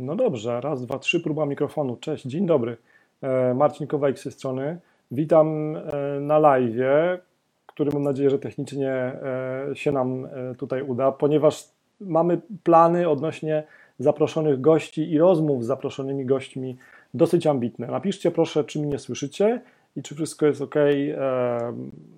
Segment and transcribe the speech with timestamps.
[0.00, 1.96] No dobrze, raz, dwa, trzy, próba mikrofonu.
[1.96, 2.76] Cześć, dzień dobry.
[3.22, 4.78] E, Marcin Kowalik z tej strony.
[5.10, 7.20] Witam e, na live,
[7.66, 10.28] który mam nadzieję, że technicznie e, się nam
[10.58, 11.68] tutaj uda, ponieważ
[12.00, 13.62] mamy plany odnośnie
[13.98, 16.76] zaproszonych gości i rozmów z zaproszonymi gośćmi
[17.14, 17.86] dosyć ambitne.
[17.86, 19.60] Napiszcie proszę, czy mnie słyszycie
[19.96, 20.74] i czy wszystko jest ok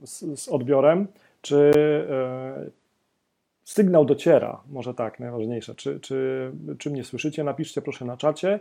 [0.02, 1.06] z, z odbiorem,
[1.40, 1.72] czy
[3.64, 8.60] sygnał dociera, może tak, najważniejsze, czy, czy, czy mnie słyszycie, napiszcie proszę na czacie.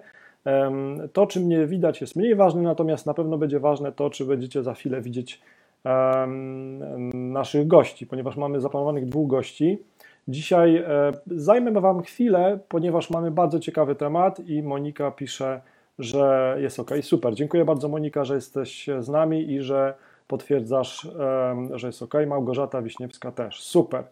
[1.14, 4.64] To, czy mnie widać, jest mniej ważne, natomiast na pewno będzie ważne to, czy będziecie
[4.64, 5.42] za chwilę widzieć
[7.14, 9.84] naszych gości, ponieważ mamy zaplanowanych dwóch gości.
[10.28, 15.62] Dzisiaj e, zajmę Wam chwilę, ponieważ mamy bardzo ciekawy temat i Monika pisze,
[16.00, 16.92] że jest ok.
[17.02, 19.94] Super, dziękuję bardzo Monika, że jesteś z nami i że
[20.28, 21.10] potwierdzasz,
[21.74, 22.14] że jest ok.
[22.28, 23.64] Małgorzata Wiśniewska też.
[23.64, 24.04] Super.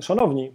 [0.00, 0.52] Szanowni,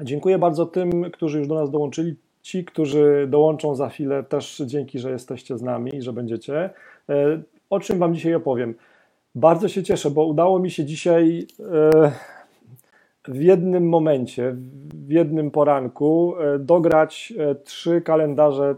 [0.00, 2.16] dziękuję bardzo tym, którzy już do nas dołączyli.
[2.42, 6.70] Ci, którzy dołączą za chwilę, też dzięki, że jesteście z nami i że będziecie.
[7.08, 8.74] E, o czym Wam dzisiaj opowiem?
[9.34, 12.12] Bardzo się cieszę, bo udało mi się dzisiaj e,
[13.28, 14.56] w jednym momencie,
[14.94, 17.32] w jednym poranku e, dograć
[17.64, 18.74] trzy kalendarze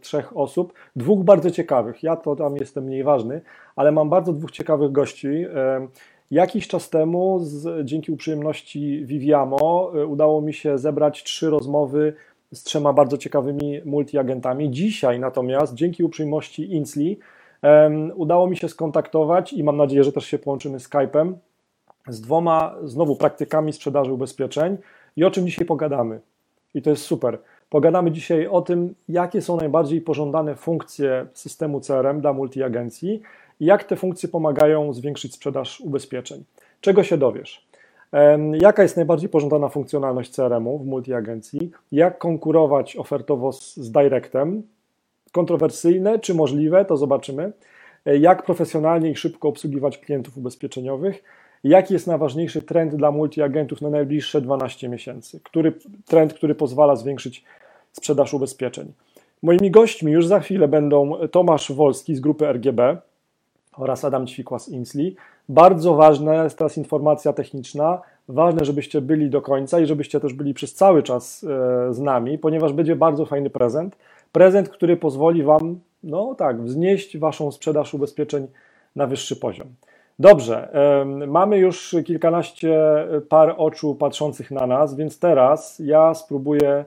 [0.00, 2.02] trzech osób, dwóch bardzo ciekawych.
[2.02, 3.40] Ja to tam jestem mniej ważny,
[3.76, 5.28] ale mam bardzo dwóch ciekawych gości.
[6.30, 12.14] Jakiś czas temu, z, dzięki uprzejmości Viviamo, y, udało mi się zebrać trzy rozmowy
[12.52, 14.70] z trzema bardzo ciekawymi multiagentami.
[14.70, 17.18] Dzisiaj natomiast, dzięki uprzejmości Insli,
[17.62, 21.32] um, udało mi się skontaktować i mam nadzieję, że też się połączymy Skype'em
[22.08, 24.76] z dwoma znowu praktykami sprzedaży ubezpieczeń
[25.16, 26.20] i o czym dzisiaj pogadamy.
[26.74, 27.38] I to jest super.
[27.70, 33.22] Pogadamy dzisiaj o tym, jakie są najbardziej pożądane funkcje systemu CRM dla multiagencji
[33.60, 36.44] jak te funkcje pomagają zwiększyć sprzedaż ubezpieczeń.
[36.80, 37.68] Czego się dowiesz?
[38.60, 41.70] Jaka jest najbardziej pożądana funkcjonalność CRM-u w multiagencji?
[41.92, 44.62] Jak konkurować ofertowo z, Directem?
[45.32, 46.84] Kontrowersyjne czy możliwe?
[46.84, 47.52] To zobaczymy.
[48.06, 51.22] E, jak profesjonalnie i szybko obsługiwać klientów ubezpieczeniowych?
[51.64, 55.40] Jaki jest najważniejszy trend dla multiagentów na najbliższe 12 miesięcy?
[55.42, 55.72] Który,
[56.06, 57.44] trend, który pozwala zwiększyć
[57.92, 58.92] sprzedaż ubezpieczeń?
[59.42, 62.96] Moimi gośćmi już za chwilę będą Tomasz Wolski z grupy RGB,
[63.76, 65.16] oraz Adam Ćwikła z Insli.
[65.48, 68.00] Bardzo ważna jest teraz informacja techniczna.
[68.28, 72.38] Ważne, żebyście byli do końca i żebyście też byli przez cały czas e, z nami,
[72.38, 73.96] ponieważ będzie bardzo fajny prezent.
[74.32, 78.46] Prezent, który pozwoli Wam, no tak, wznieść Waszą sprzedaż ubezpieczeń
[78.96, 79.68] na wyższy poziom.
[80.18, 80.68] Dobrze,
[81.26, 82.78] mamy już kilkanaście
[83.28, 86.84] par oczu patrzących na nas, więc teraz ja spróbuję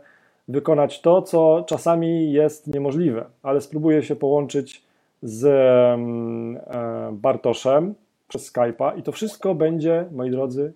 [0.47, 4.83] wykonać to, co czasami jest niemożliwe, ale spróbuję się połączyć
[5.23, 7.95] z e, Bartoszem
[8.27, 10.71] przez Skype'a i to wszystko będzie, moi drodzy,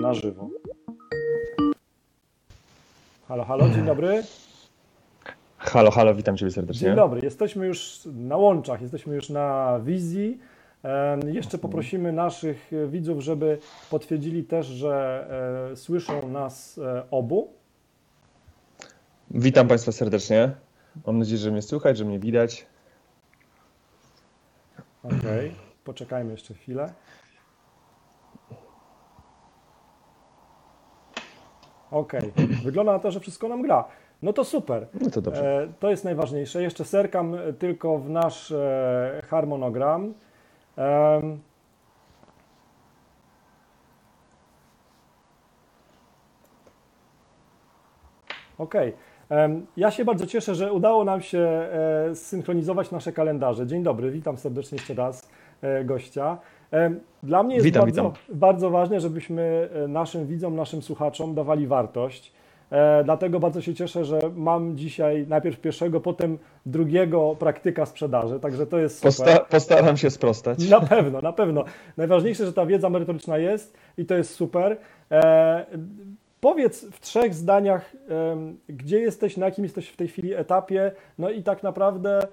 [0.00, 0.50] na żywo.
[3.28, 4.22] Halo, halo, dzień dobry.
[5.58, 6.86] Halo, halo, witam Ciebie serdecznie.
[6.86, 10.38] Dzień dobry, jesteśmy już na łączach, jesteśmy już na wizji.
[11.26, 13.58] Jeszcze poprosimy naszych widzów, żeby
[13.90, 15.26] potwierdzili też, że
[15.72, 17.52] e, słyszą nas e, obu.
[19.30, 20.50] Witam Państwa serdecznie.
[21.06, 22.66] Mam nadzieję, że mnie słychać, że mnie widać.
[25.04, 25.52] Okej, okay.
[25.84, 26.92] poczekajmy jeszcze chwilę.
[31.90, 32.46] Okej, okay.
[32.46, 33.84] wygląda na to, że wszystko nam gra.
[34.22, 34.86] No to super.
[35.00, 35.62] No to dobrze.
[35.62, 36.62] E, to jest najważniejsze.
[36.62, 40.14] Jeszcze serkam tylko w nasz e, harmonogram.
[48.58, 48.88] Okej.
[48.88, 49.09] Okay.
[49.76, 53.66] Ja się bardzo cieszę, że udało nam się e, synchronizować nasze kalendarze.
[53.66, 55.28] Dzień dobry, witam serdecznie jeszcze raz
[55.62, 56.38] e, gościa.
[57.22, 58.38] Dla mnie jest witam, bardzo, witam.
[58.38, 62.32] bardzo ważne, żebyśmy e, naszym widzom, naszym słuchaczom dawali wartość.
[63.04, 68.78] Dlatego bardzo się cieszę, że mam dzisiaj najpierw pierwszego, potem drugiego praktyka sprzedaży, także to
[68.78, 69.12] jest super.
[69.12, 70.68] Posta postaram się sprostać.
[70.68, 71.64] Na pewno, na pewno.
[71.96, 74.76] Najważniejsze, że ta wiedza merytoryczna jest i to jest super.
[76.40, 77.92] Powiedz w trzech zdaniach,
[78.68, 82.26] gdzie jesteś, na jakim jesteś w tej chwili etapie, no i tak naprawdę,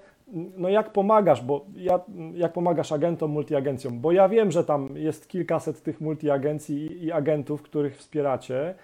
[0.58, 2.00] no jak pomagasz, bo ja,
[2.34, 7.62] jak pomagasz agentom, multiagencjom, bo ja wiem, że tam jest kilkaset tych multiagencji i agentów,
[7.62, 8.76] których wspieracie,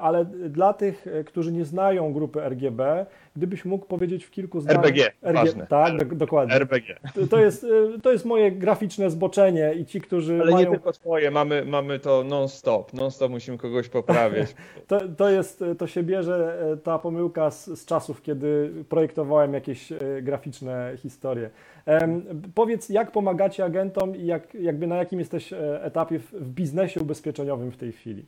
[0.00, 3.06] ale dla tych, którzy nie znają grupy RGB,
[3.38, 4.84] Gdybyś mógł powiedzieć w kilku zdaniach.
[4.84, 5.66] RBG, RG, ważne.
[5.66, 6.54] Tak, dokładnie.
[6.54, 7.00] RBG.
[7.30, 7.66] To jest,
[8.02, 10.70] to jest moje graficzne zboczenie i ci, którzy Ale mają...
[10.70, 14.54] nie tylko twoje, mamy, mamy to non-stop, non-stop musimy kogoś poprawiać.
[14.88, 19.92] to, to, jest, to się bierze e, ta pomyłka z, z czasów, kiedy projektowałem jakieś
[19.92, 21.50] e, graficzne historie.
[21.86, 26.50] Um, powiedz, jak pomagacie agentom i jak, jakby na jakim jesteś e, etapie w, w
[26.50, 28.24] biznesie ubezpieczeniowym w tej chwili?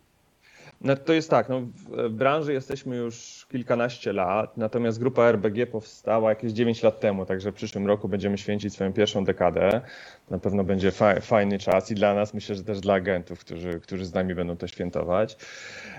[0.80, 6.30] No to jest tak, no, w branży jesteśmy już kilkanaście lat, natomiast grupa RBG powstała
[6.30, 9.80] jakieś 9 lat temu, także w przyszłym roku będziemy święcić swoją pierwszą dekadę.
[10.30, 13.80] Na pewno będzie fa fajny czas i dla nas, myślę, że też dla agentów, którzy,
[13.80, 15.36] którzy z nami będą to świętować.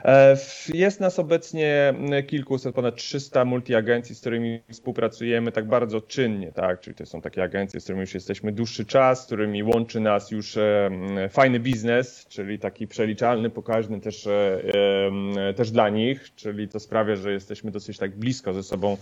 [0.05, 0.37] E,
[0.73, 1.93] jest nas obecnie
[2.27, 6.79] kilkuset, ponad 300 multiagencji, z którymi współpracujemy tak bardzo czynnie, tak?
[6.79, 10.31] Czyli to są takie agencje, z którymi już jesteśmy dłuższy czas, z którymi łączy nas
[10.31, 10.89] już e,
[11.29, 17.31] fajny biznes, czyli taki przeliczalny, pokaźny też, e, też dla nich, czyli to sprawia, że
[17.31, 18.97] jesteśmy dosyć tak blisko ze sobą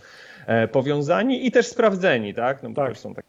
[0.71, 2.63] powiązani i też sprawdzeni, tak?
[2.63, 2.89] No bo tak.
[2.89, 3.28] też są takie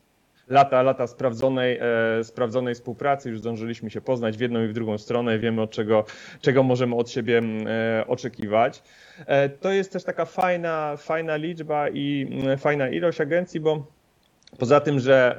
[0.50, 1.78] lata, lata sprawdzonej,
[2.18, 5.70] e, sprawdzonej współpracy, już zdążyliśmy się poznać w jedną i w drugą stronę, wiemy od
[5.70, 6.04] czego,
[6.40, 8.82] czego możemy od siebie e, oczekiwać.
[9.26, 13.99] E, to jest też taka fajna, fajna liczba i fajna ilość agencji, bo
[14.58, 15.36] Poza tym, że,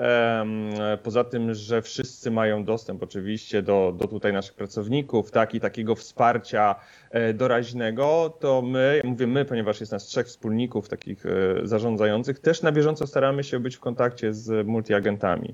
[1.03, 5.95] poza tym, że wszyscy mają dostęp oczywiście do, do tutaj naszych pracowników, tak, i takiego
[5.95, 6.75] wsparcia
[7.11, 11.29] e, doraźnego, to my, mówię my, ponieważ jest nas trzech wspólników takich e,
[11.63, 15.53] zarządzających, też na bieżąco staramy się być w kontakcie z multiagentami.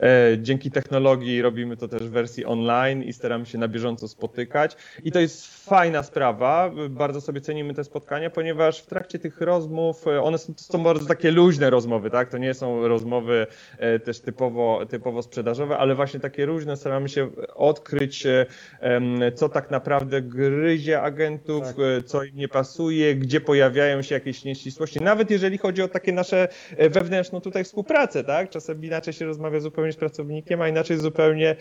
[0.00, 4.76] E, dzięki technologii robimy to też w wersji online i staramy się na bieżąco spotykać.
[5.04, 10.04] I to jest fajna sprawa, bardzo sobie cenimy te spotkania, ponieważ w trakcie tych rozmów,
[10.22, 13.46] one są, to są bardzo takie luźne rozmowy, tak, to nie są rozmowy rozmowy
[13.78, 18.46] e, też typowo, typowo sprzedażowe, ale właśnie takie różne staramy się odkryć, e,
[19.34, 21.76] co tak naprawdę gryzie agentów, tak.
[21.98, 26.12] E, co im nie pasuje, gdzie pojawiają się jakieś nieścisłości, nawet jeżeli chodzi o takie
[26.12, 26.48] nasze
[26.90, 28.50] wewnętrzną tutaj współpracę, tak?
[28.50, 31.56] Czasem inaczej się rozmawia zupełnie z pracownikiem, a inaczej zupełnie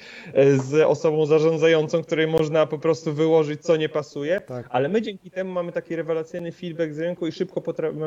[0.57, 4.67] z osobą zarządzającą, której można po prostu wyłożyć, co nie pasuje, tak.
[4.69, 7.61] ale my dzięki temu mamy taki rewelacyjny feedback z rynku i szybko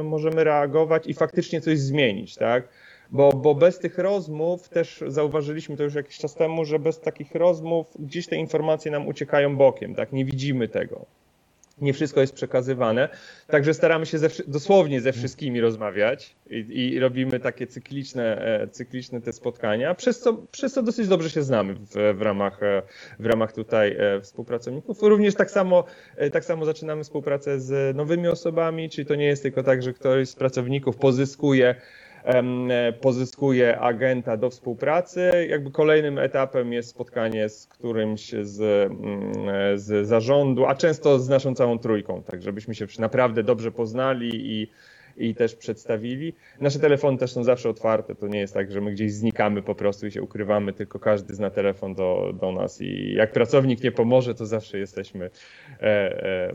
[0.05, 2.69] możemy reagować i faktycznie coś zmienić, tak?
[3.13, 7.35] Bo, bo bez tych rozmów, też zauważyliśmy to już jakiś czas temu, że bez takich
[7.35, 10.13] rozmów gdzieś te informacje nam uciekają bokiem, tak?
[10.13, 11.07] Nie widzimy tego.
[11.81, 13.09] Nie wszystko jest przekazywane.
[13.47, 19.21] Także staramy się ze, dosłownie ze wszystkimi rozmawiać i, i, robimy takie cykliczne, e, cykliczne
[19.21, 22.83] te spotkania, przez co, przez co dosyć dobrze się znamy w, w, ramach, e,
[23.19, 25.03] w ramach tutaj e, współpracowników.
[25.03, 25.85] Również tak samo,
[26.33, 30.29] tak samo zaczynamy współpracę z nowymi osobami, czyli to nie jest tylko tak, że ktoś
[30.29, 31.75] z pracowników pozyskuje
[33.01, 35.47] pozyskuje agenta do współpracy.
[35.49, 41.55] Jakby kolejnym etapem jest spotkanie z którymś z, mm, z zarządu, a często z naszą
[41.55, 44.71] całą trójką, tak żebyśmy się naprawdę dobrze poznali i
[45.17, 46.33] i też przedstawili.
[46.61, 49.75] Nasze telefony też są zawsze otwarte, to nie jest tak, że my gdzieś znikamy po
[49.75, 53.93] prostu i się ukrywamy, tylko każdy zna telefon do, do nas i jak pracownik nie
[53.93, 55.31] pomoże, to zawsze jesteśmy
[55.81, 56.53] e, e,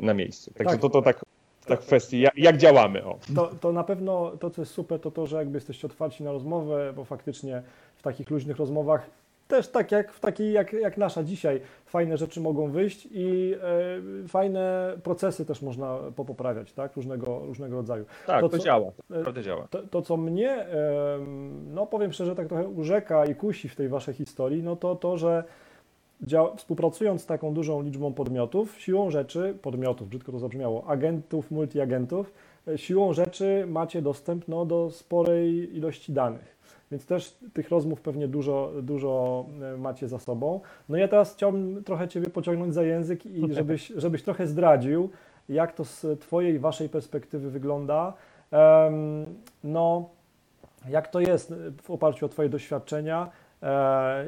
[0.00, 0.54] na miejscu.
[0.54, 0.80] Także tak.
[0.80, 1.20] to, to tak
[1.64, 3.04] tak kwestii, jak, jak działamy.
[3.04, 3.18] O.
[3.34, 6.32] To, to na pewno to, co jest super, to to, że jakby jesteście otwarci na
[6.32, 7.62] rozmowę, bo faktycznie
[7.96, 9.10] w takich luźnych rozmowach
[9.48, 13.54] też tak jak w takiej jak, jak nasza dzisiaj, fajne rzeczy mogą wyjść i
[14.24, 16.96] e, fajne procesy też można popoprawiać, tak?
[16.96, 18.04] Różnego, różnego rodzaju.
[18.26, 19.66] Tak, to, to co, działa, to naprawdę działa.
[19.70, 21.18] To, to, co mnie, e,
[21.66, 25.16] no powiem szczerze, tak trochę urzeka i kusi w tej waszej historii, no to to,
[25.16, 25.44] że
[26.56, 32.32] współpracując z taką dużą liczbą podmiotów, siłą rzeczy, podmiotów, brzydko to zabrzmiało, agentów, multiagentów,
[32.68, 36.54] e, siłą rzeczy macie dostęp no, do sporej ilości danych.
[36.90, 39.44] Więc też tych rozmów pewnie dużo, dużo
[39.74, 40.60] e, macie za sobą.
[40.88, 45.10] No ja teraz chciałbym trochę Ciebie pociągnąć za język i żebyś, żebyś trochę zdradził,
[45.48, 48.12] jak to z Twojej, Waszej perspektywy wygląda.
[49.64, 50.08] No,
[50.88, 53.30] jak to jest w oparciu o Twoje doświadczenia?
[53.62, 54.24] E,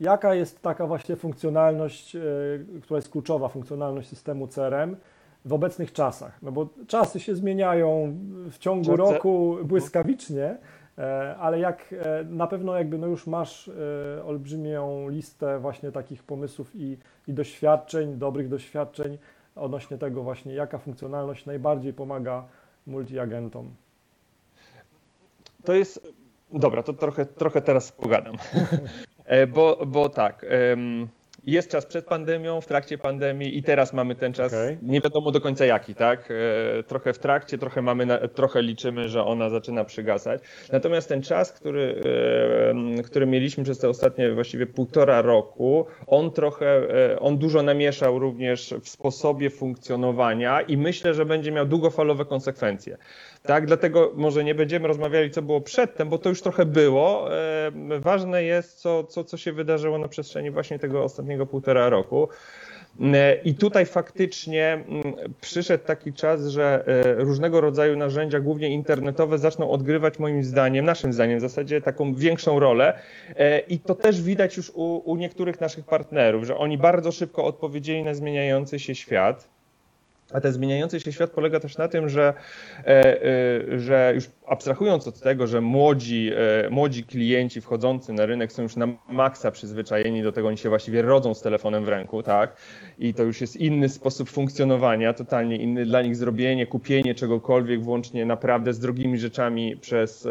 [0.00, 2.20] Jaka jest taka właśnie funkcjonalność, e,
[2.82, 4.96] która jest kluczowa, funkcjonalność systemu CRM
[5.44, 6.42] w obecnych czasach?
[6.42, 8.16] No bo czasy się zmieniają
[8.50, 10.56] w ciągu roku błyskawicznie,
[10.98, 13.70] e, ale jak e, na pewno jakby no już masz
[14.26, 19.18] olbrzymią listę właśnie takich pomysłów i, i doświadczeń, dobrych doświadczeń
[19.56, 22.44] odnośnie tego właśnie, jaka funkcjonalność najbardziej pomaga
[22.86, 23.70] multiagentom.
[25.64, 26.12] To jest,
[26.52, 28.36] dobra, to trochę, trochę teraz pogadam.
[29.32, 30.44] E, bo, bo tak.
[31.46, 34.78] Jest czas przed pandemią, w trakcie pandemii i teraz mamy ten czas, okay.
[34.82, 36.28] nie wiadomo do końca jaki, tak?
[36.78, 40.42] E, trochę w trakcie, trochę mamy, trochę liczymy, że ona zaczyna przygasać.
[40.72, 42.02] Natomiast ten czas, który,
[43.04, 48.74] który mieliśmy przez te ostatnie właściwie półtora roku, on trochę, e, on dużo namieszał również
[48.82, 52.96] w sposobie funkcjonowania i myślę, że będzie miał długofalowe konsekwencje.
[53.42, 57.28] Tak, dlatego może nie będziemy rozmawiali, co było przedtem, bo to już trochę było.
[57.98, 62.28] Ważne jest, co, co, co się wydarzyło na przestrzeni właśnie tego ostatniego półtora roku.
[63.44, 66.84] I tutaj faktycznie mm, przyszedł taki czas, że
[67.16, 72.60] różnego rodzaju narzędzia, głównie internetowe, zaczną odgrywać moim zdaniem, naszym zdaniem w zasadzie taką większą
[72.60, 72.98] rolę.
[73.68, 78.02] I to też widać już u, u niektórych naszych partnerów, że oni bardzo szybko odpowiedzieli
[78.02, 79.48] na zmieniający się świat.
[80.32, 82.34] A ten zmieniający się świat polega też na tym, że,
[82.84, 86.30] e, e, że już abstrahując od tego, że młodzi,
[86.64, 90.68] e, młodzi klienci wchodzący na rynek są już na maksa przyzwyczajeni do tego, oni się
[90.68, 92.56] właściwie rodzą z telefonem w ręku, tak?
[92.98, 98.26] I to już jest inny sposób funkcjonowania, totalnie inny dla nich zrobienie, kupienie czegokolwiek, włącznie
[98.26, 100.28] naprawdę z drogimi rzeczami przez,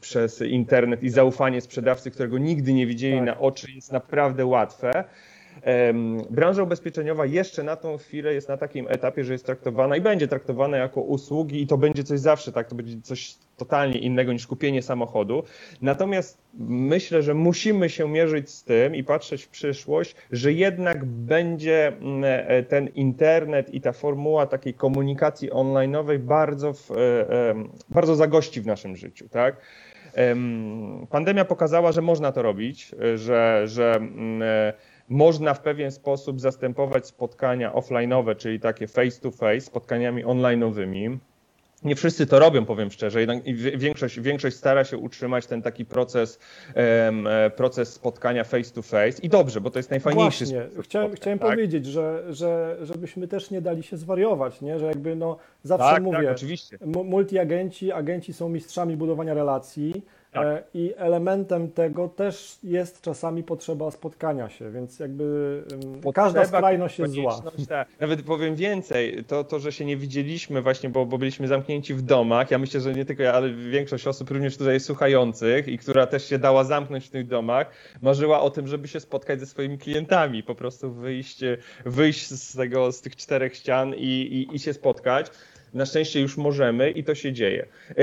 [0.00, 3.26] przez internet i zaufanie sprzedawcy, którego nigdy nie widzieli tak.
[3.26, 5.04] na oczy, jest naprawdę łatwe.
[6.30, 10.28] Branża ubezpieczeniowa jeszcze na tą chwilę jest na takim etapie, że jest traktowana i będzie
[10.28, 12.68] traktowana jako usługi i to będzie coś zawsze, tak?
[12.68, 15.42] To będzie coś totalnie innego niż kupienie samochodu.
[15.82, 21.88] Natomiast myślę, że musimy się mierzyć z tym i patrzeć w przyszłość, że jednak będzie
[21.88, 27.54] mm, e, ten internet i ta formuła takiej komunikacji online'owej bardzo, w, e,
[27.88, 29.56] bardzo zagości w naszym życiu, tak?
[31.10, 34.72] Pandemia pokazała, że można to robić, że, że mm, e,
[35.08, 41.18] można w pewien sposób zastępować spotkania offline'owe, czyli takie face to face, spotkaniami online'owymi.
[41.84, 43.20] Nie wszyscy to robią, powiem szczerze.
[43.20, 43.42] Jednak
[43.76, 46.38] większość, większość stara się utrzymać ten taki proces,
[47.06, 50.82] um, proces spotkania face to face i dobrze, bo to jest najfajniejszy Właśnie.
[50.82, 51.50] Chciałem, chciałem tak?
[51.50, 54.78] powiedzieć, że, że żebyśmy też nie dali się zwariować, nie?
[54.78, 56.34] że jakby no zawsze tak, tak mówię,
[56.70, 60.46] tak, multiagenci, agenci są mistrzami budowania relacji tak.
[60.46, 65.62] E, I elementem tego też jest czasami potrzeba spotkania się, więc jakby
[66.02, 67.42] potrzeba, każda skrajność jest zła.
[67.68, 67.88] Tak.
[68.00, 72.02] Nawet powiem więcej, to, to, że się nie widzieliśmy właśnie, bo, bo byliśmy zamknięci w
[72.02, 76.06] domach, ja myślę, że nie tylko ja, ale większość osób również tutaj słuchających i która
[76.06, 77.70] też się dała zamknąć w tych domach,
[78.02, 81.40] marzyła o tym, żeby się spotkać ze swoimi klientami, po prostu wyjść,
[81.84, 85.26] wyjść z tego, z tych czterech ścian i, i, i się spotkać.
[85.74, 87.66] Na szczęście już możemy i to się dzieje.
[87.90, 87.94] E,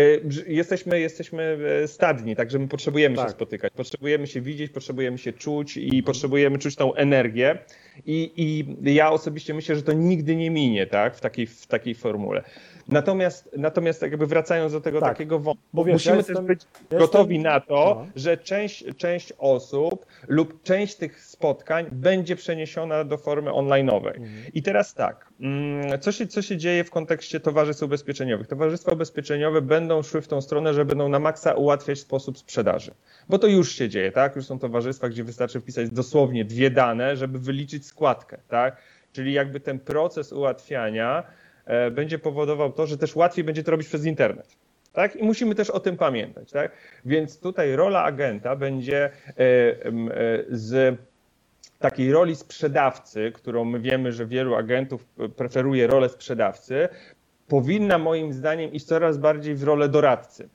[0.48, 3.28] jesteśmy, jesteśmy e, stadni, także my potrzebujemy tak.
[3.28, 7.58] się spotykać, potrzebujemy się widzieć, potrzebujemy się czuć i potrzebujemy czuć tą energię.
[8.06, 11.96] I, I ja osobiście myślę, że to nigdy nie minie, tak, w takiej, w takiej
[11.96, 12.44] formule.
[12.92, 16.46] Natomiast, natomiast jakby wracając do tego tak, takiego wątku, bo wiesz, musimy ja jestem, też
[16.46, 17.52] być ja gotowi jestem...
[17.52, 18.12] na to, no.
[18.16, 24.16] że część, część osób lub część tych spotkań będzie przeniesiona do formy online'owej.
[24.16, 24.30] Mhm.
[24.54, 28.48] I teraz tak, mm, co się, co się dzieje w kontekście towarzystw ubezpieczeniowych?
[28.48, 32.92] Towarzystwa ubezpieczeniowe będą szły w tą stronę, że będą na maksa ułatwiać sposób sprzedaży.
[33.30, 34.36] Bo to już się dzieje, tak?
[34.36, 38.78] Już są towarzystwa, gdzie wystarczy wpisać dosłownie dwie dane, żeby wyliczyć składkę, tak?
[39.14, 41.24] Czyli jakby ten proces ułatwiania
[41.92, 44.56] będzie powodował to, że też łatwiej będzie to robić przez internet.
[44.94, 45.16] Tak?
[45.16, 46.52] I musimy też o tym pamiętać.
[46.52, 46.72] Tak?
[47.06, 49.70] Więc tutaj rola agenta będzie e, e,
[50.50, 50.98] z
[51.80, 56.90] takiej roli sprzedawcy, którą my wiemy, że wielu agentów preferuje rolę sprzedawcy,
[57.48, 60.50] powinna moim zdaniem iść coraz bardziej w rolę doradcy.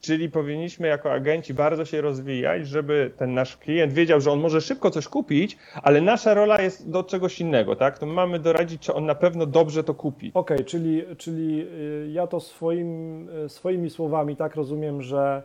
[0.00, 4.60] Czyli powinniśmy jako agenci bardzo się rozwijać, żeby ten nasz klient wiedział, że on może
[4.60, 7.98] szybko coś kupić, ale nasza rola jest do czegoś innego, tak?
[7.98, 10.30] To my mamy doradzić, czy on na pewno dobrze to kupi.
[10.34, 15.42] Okej, okay, czyli, czyli y, ja to swoim, y, swoimi słowami tak rozumiem, że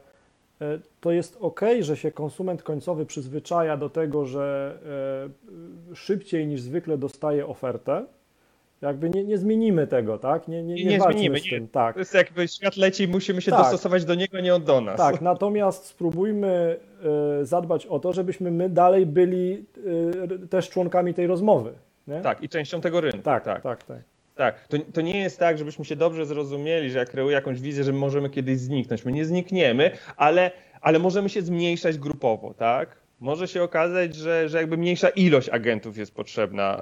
[0.62, 0.66] y,
[1.02, 4.78] to jest ok, że się konsument końcowy przyzwyczaja do tego, że
[5.94, 8.06] szybciej niż zwykle dostaje ofertę,
[8.82, 10.48] jakby nie, nie zmienimy tego, tak?
[10.48, 11.64] Nie, nie, nie, nie zmienimy, z tym.
[11.64, 11.70] Nie.
[11.70, 11.94] Tak.
[11.94, 13.60] To jest jakby świat leci i musimy się tak.
[13.60, 14.98] dostosować do niego, nie on do nas.
[14.98, 16.78] Tak, natomiast spróbujmy
[17.42, 19.66] y, zadbać o to, żebyśmy my dalej byli
[20.44, 21.74] y, też członkami tej rozmowy.
[22.08, 22.22] Nie?
[22.22, 23.18] Tak, i częścią tego rynku.
[23.18, 23.84] Tak, tak, tak.
[23.84, 24.02] tak.
[24.36, 27.84] Tak, to, to nie jest tak, żebyśmy się dobrze zrozumieli, że ja kreuję jakąś wizję,
[27.84, 29.06] że możemy kiedyś zniknąć.
[29.06, 32.98] My nie znikniemy, ale, ale możemy się zmniejszać grupowo, tak?
[33.22, 36.82] Może się okazać, że, że jakby mniejsza ilość agentów jest potrzebna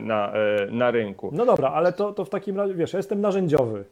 [0.00, 1.30] na, e, na rynku.
[1.32, 3.84] No dobra, ale to, to w takim razie, wiesz, ja jestem narzędziowy.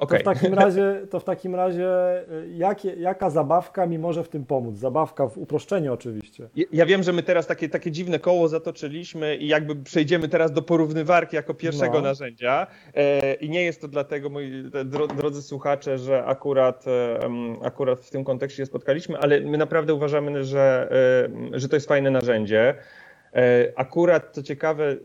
[0.00, 0.20] Okay.
[0.20, 1.88] To w takim razie, to w takim razie
[2.32, 4.76] y, jakie, jaka zabawka mi może w tym pomóc?
[4.76, 6.48] Zabawka w uproszczeniu oczywiście.
[6.72, 10.62] Ja wiem, że my teraz takie, takie dziwne koło zatoczyliśmy i jakby przejdziemy teraz do
[10.62, 12.00] porównywarki jako pierwszego no.
[12.00, 14.70] narzędzia e, i nie jest to dlatego, moi
[15.16, 16.84] drodzy słuchacze, że akurat,
[17.62, 20.88] akurat w tym kontekście się spotkaliśmy, ale my naprawdę uważamy, że,
[21.52, 22.74] e, że to jest fajne narzędzie.
[23.34, 24.96] E, akurat, co ciekawe, e,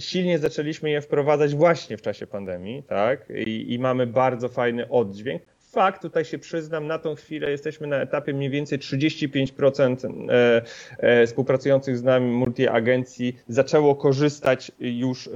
[0.00, 3.30] silnie zaczęliśmy je wprowadzać właśnie w czasie pandemii, tak?
[3.46, 5.42] I, i mamy bardzo fajny oddźwięk.
[5.72, 10.30] Fakt, tutaj się przyznam, na tą chwilę jesteśmy na etapie mniej więcej 35%
[10.98, 15.30] e, współpracujących z nami multiagencji zaczęło korzystać już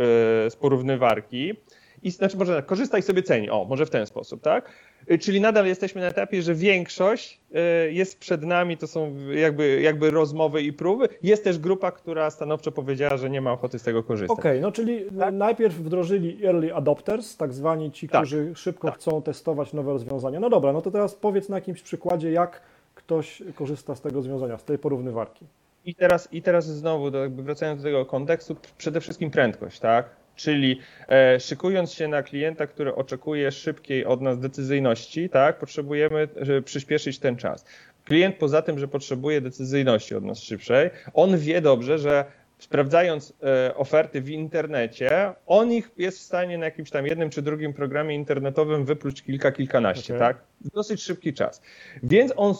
[0.49, 1.55] z porównywarki.
[2.03, 4.71] i znaczy może tak, korzystaj sobie ceni, o, może w ten sposób, tak?
[5.11, 7.41] Y, czyli nadal jesteśmy na etapie, że większość
[7.89, 11.09] y, jest przed nami, to są jakby, jakby rozmowy i próby.
[11.23, 14.39] Jest też grupa, która stanowczo powiedziała, że nie ma ochoty z tego korzystać.
[14.39, 15.35] Okej, okay, no czyli tak?
[15.35, 18.21] najpierw wdrożyli early adopters, tak zwani ci, tak.
[18.21, 18.97] którzy szybko tak.
[18.99, 20.41] chcą testować nowe rozwiązania.
[20.41, 22.63] No dobra, no to teraz powiedz na jakimś przykładzie, jak
[22.95, 25.47] ktoś korzysta z tego rozwiązania, z tej porównywarki.
[25.85, 30.18] I teraz, i teraz znowu, do, wracając do tego kontekstu, przede wszystkim prędkość, tak?
[30.39, 36.29] Czyli e, szykując się na klienta, który oczekuje szybkiej od nas decyzyjności, tak, potrzebujemy
[36.65, 37.65] przyspieszyć ten czas.
[38.05, 42.25] Klient poza tym, że potrzebuje decyzyjności od nas szybszej, on wie dobrze, że
[42.59, 47.43] sprawdzając e, oferty w internecie, on ich jest w stanie na jakimś tam jednym czy
[47.43, 50.29] drugim programie internetowym wypluć kilka, kilkanaście, okay.
[50.29, 50.43] tak?
[50.61, 51.63] W dosyć szybki czas.
[52.03, 52.55] Więc on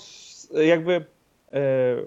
[0.67, 1.05] jakby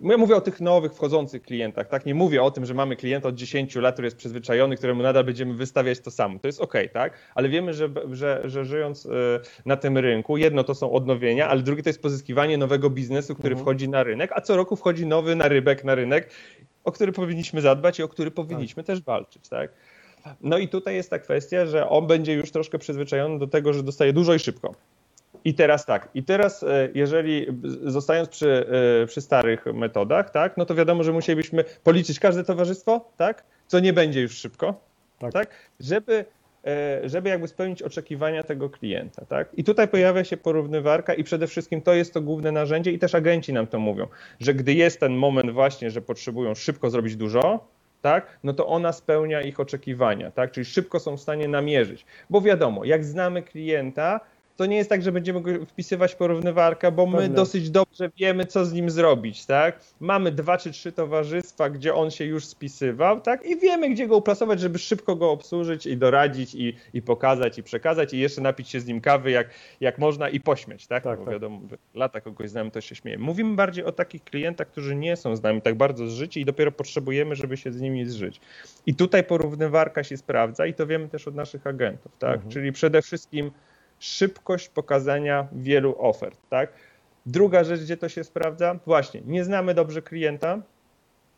[0.03, 2.05] ja mówię o tych nowych, wchodzących klientach, tak?
[2.05, 5.23] Nie mówię o tym, że mamy klienta od 10 lat, który jest przyzwyczajony, któremu nadal
[5.23, 6.39] będziemy wystawiać to samo.
[6.39, 7.13] To jest ok, tak?
[7.35, 9.09] Ale wiemy, że, że, że żyjąc e,
[9.65, 13.53] na tym rynku, jedno to są odnowienia, ale drugie to jest pozyskiwanie nowego biznesu, który
[13.53, 13.65] mhm.
[13.65, 16.29] wchodzi na rynek, a co roku wchodzi nowy narybek na rynek,
[16.83, 18.87] o który powinniśmy zadbać i o który powinniśmy tak.
[18.87, 19.71] też walczyć, tak?
[20.41, 23.83] No i tutaj jest ta kwestia, że on będzie już troszkę przyzwyczajony do tego, że
[23.83, 24.75] dostaje dużo i szybko.
[25.45, 27.47] I teraz tak, i teraz e, jeżeli
[27.83, 28.65] zostając przy,
[29.03, 33.79] e, przy starych metodach, tak, no to wiadomo, że musielibyśmy policzyć każde towarzystwo, tak, co
[33.79, 34.81] nie będzie już szybko,
[35.19, 35.49] tak, tak?
[35.79, 36.25] Żeby
[36.65, 39.25] e, żeby jakby spełnić oczekiwania tego klienta.
[39.25, 39.49] Tak?
[39.53, 43.15] I tutaj pojawia się porównywarka i przede wszystkim to jest to główne narzędzie i też
[43.15, 44.07] agenci nam to mówią,
[44.39, 47.67] że gdy jest ten moment właśnie, że potrzebują szybko zrobić dużo,
[48.01, 52.41] tak, no to ona spełnia ich oczekiwania, tak, czyli szybko są w stanie namierzyć, bo
[52.41, 54.19] wiadomo, jak znamy klienta,
[54.61, 57.35] to nie jest tak, że będziemy go wpisywać porównywarkę, bo my Pewnie.
[57.35, 59.79] dosyć dobrze wiemy, co z nim zrobić, tak?
[59.99, 63.45] Mamy dwa czy trzy towarzystwa, gdzie on się już spisywał, tak?
[63.45, 67.63] I wiemy, gdzie go uplasować, żeby szybko go obsłużyć i doradzić i, i pokazać i
[67.63, 69.49] przekazać i jeszcze napić się z nim kawy, jak,
[69.79, 71.03] jak można i pośmieć, tak?
[71.03, 71.33] tak bo tak.
[71.33, 73.17] wiadomo, że lata kogoś znamy, to się śmieje.
[73.17, 76.71] Mówimy bardziej o takich klientach, którzy nie są z nami tak bardzo zżyci i dopiero
[76.71, 78.41] potrzebujemy, żeby się z nimi zżyć.
[78.85, 82.35] I tutaj porównywarka się sprawdza i to wiemy też od naszych agentów, tak?
[82.35, 82.51] Mhm.
[82.51, 83.51] Czyli przede wszystkim
[84.01, 86.73] szybkość pokazania wielu ofert, tak?
[87.25, 90.61] Druga rzecz, gdzie to się sprawdza, właśnie, nie znamy dobrze klienta,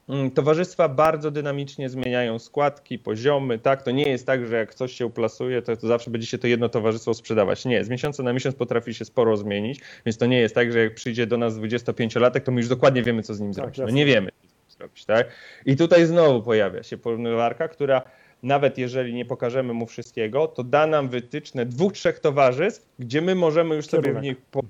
[0.10, 3.84] mm, Towarzystwa bardzo dynamicznie zmieniają składki, poziomy, tak?
[3.84, 6.48] To nie jest tak, że jak coś się uplasuje, to, to zawsze będzie się to
[6.48, 7.66] jedno towarzystwo sprzedawać.
[7.66, 10.80] Nie, z miesiąca na miesiąc potrafi się sporo zmienić, więc to nie jest tak, że
[10.80, 13.80] jak przyjdzie do nas 25-latek, to my już dokładnie wiemy, co z nim tak, zrobić.
[13.80, 15.28] No nie wiemy, co z nim zrobić, tak?
[15.66, 18.02] I tutaj znowu pojawia się porównywarka, która
[18.44, 23.36] nawet jeżeli nie pokażemy mu wszystkiego, to da nam wytyczne dwóch, trzech towarzystw, gdzie my
[23.36, 24.62] możemy już sobie w nich po,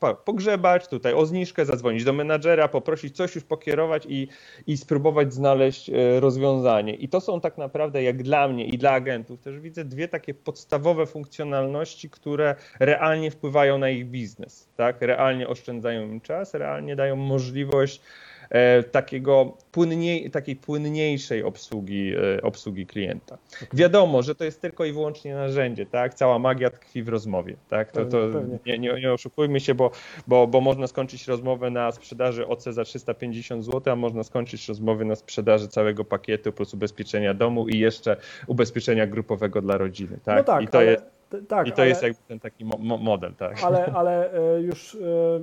[0.00, 4.28] po, pogrzebać, tutaj o zniżkę, zadzwonić do menadżera, poprosić coś już pokierować i,
[4.66, 6.94] i spróbować znaleźć e, rozwiązanie.
[6.94, 10.34] I to są tak naprawdę, jak dla mnie i dla agentów, też widzę dwie takie
[10.34, 14.68] podstawowe funkcjonalności, które realnie wpływają na ich biznes.
[14.76, 14.96] Tak?
[15.00, 18.00] Realnie oszczędzają im czas, realnie dają możliwość
[18.92, 23.38] takiego płynniej, takiej płynniejszej obsługi, e, obsługi klienta.
[23.72, 26.14] Wiadomo, że to jest tylko i wyłącznie narzędzie, tak?
[26.14, 27.92] Cała magia tkwi w rozmowie, tak?
[27.92, 28.18] To, to
[28.66, 29.90] nie, nie, nie oszukujmy się, bo,
[30.26, 35.04] bo, bo można skończyć rozmowę na sprzedaży OC za 350 zł, a można skończyć rozmowę
[35.04, 40.36] na sprzedaży całego pakietu plus ubezpieczenia domu i jeszcze ubezpieczenia grupowego dla rodziny, tak?
[40.36, 40.90] No tak, I to ale...
[40.90, 43.62] jest tak, I to ale, jest jakby ten taki mo model, tak.
[43.64, 44.98] Ale, ale e, już e,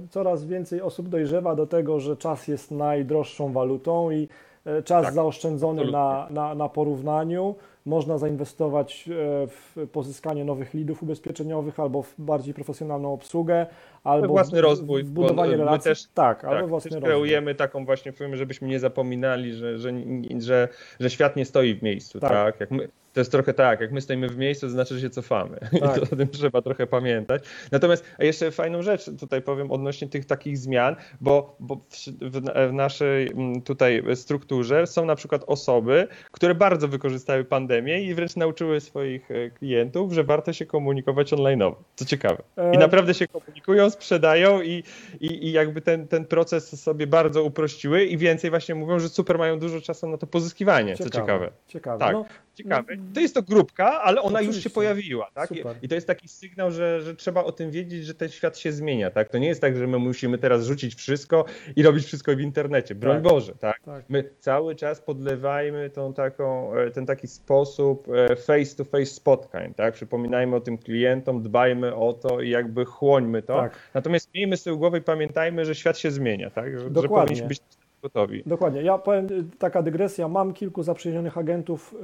[0.10, 4.28] coraz więcej osób dojrzewa do tego, że czas jest najdroższą walutą i
[4.66, 9.10] e, czas tak, zaoszczędzony na, na, na porównaniu można zainwestować
[9.48, 13.66] w pozyskanie nowych lidów ubezpieczeniowych albo w bardziej profesjonalną obsługę,
[14.04, 15.90] albo własny rozwój, w budowanie relacji.
[15.90, 19.92] Też, tak, tak, albo własny też kreujemy taką właśnie, żebyśmy nie zapominali, że, że,
[20.40, 20.68] że,
[21.00, 22.32] że świat nie stoi w miejscu, tak?
[22.32, 22.60] tak?
[22.60, 25.10] Jak my, to jest trochę tak, jak my stoimy w miejscu, to znaczy, że się
[25.10, 25.60] cofamy.
[25.60, 25.74] Tak.
[25.98, 27.44] I to o tym trzeba trochę pamiętać.
[27.72, 33.32] Natomiast jeszcze fajną rzecz tutaj powiem odnośnie tych takich zmian, bo, bo w, w, naszej
[33.32, 39.32] mm, tutaj strukturze są na przykład osoby, które bardzo wykorzystały pandemię i wręcz nauczyły swoich
[39.32, 41.64] e, klientów, że warto się komunikować online.
[41.96, 42.44] Co ciekawe.
[42.58, 44.84] I e, naprawdę się komunikują, sprzedają i,
[45.20, 49.38] i, i jakby ten, ten proces sobie bardzo uprościły i więcej właśnie mówią, że super
[49.38, 51.52] mają dużo czasu na to pozyskiwanie, ciekawe, co ciekawe.
[51.68, 52.00] Ciekawe.
[52.00, 52.14] Tak.
[52.14, 52.26] No,
[52.58, 52.94] ciekawe.
[52.94, 53.14] Mm.
[53.14, 54.58] To jest to grupka, ale ona Oczywiście.
[54.58, 55.52] już się pojawiła, tak?
[55.52, 58.58] I, I, to jest taki sygnał, że, że trzeba o tym wiedzieć, że ten świat
[58.58, 59.30] się zmienia, tak?
[59.30, 62.96] To nie jest tak, że my musimy teraz rzucić wszystko i robić wszystko w internecie.
[62.96, 63.24] Broń tak.
[63.24, 63.80] Boże, tak?
[63.86, 64.06] tak?
[64.10, 68.08] My cały czas podlewajmy tą taką, e, ten taki sposób
[68.46, 69.94] face to face spotkań, tak?
[69.94, 73.58] Przypominajmy o tym klientom, dbajmy o to i jakby chłońmy to.
[73.62, 73.80] Tak.
[73.94, 76.80] Natomiast miejmy z tyłu głowy i pamiętajmy, że świat się zmienia, tak?
[76.80, 77.36] Że, Dokładnie.
[77.36, 77.62] że powinniśmy być
[78.08, 78.44] gotowi.
[78.46, 78.82] Dokładnie.
[78.82, 79.28] Ja powiem,
[79.60, 81.96] taka dygresja, mam kilku zaprzyjaźnionych agentów,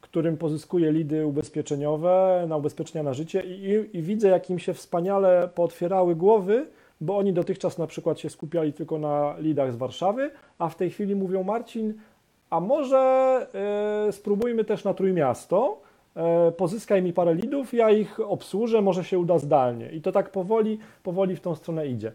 [0.00, 4.74] którym pozyskuję lidy ubezpieczeniowe na ubezpieczenia na życie i, i, i widzę, jak im się
[4.74, 6.66] wspaniale pootwierały głowy,
[7.00, 10.90] bo oni dotychczas na przykład się skupiali tylko na lidach z Warszawy, a w tej
[10.90, 11.94] chwili mówią Marcin,
[12.50, 13.46] a może
[14.08, 15.80] y, spróbujmy też na Trójmiasto,
[16.48, 19.90] y, pozyskaj mi parę lidów, ja ich obsłużę, może się uda zdalnie.
[19.90, 22.12] I to tak powoli, powoli w tą stronę idzie.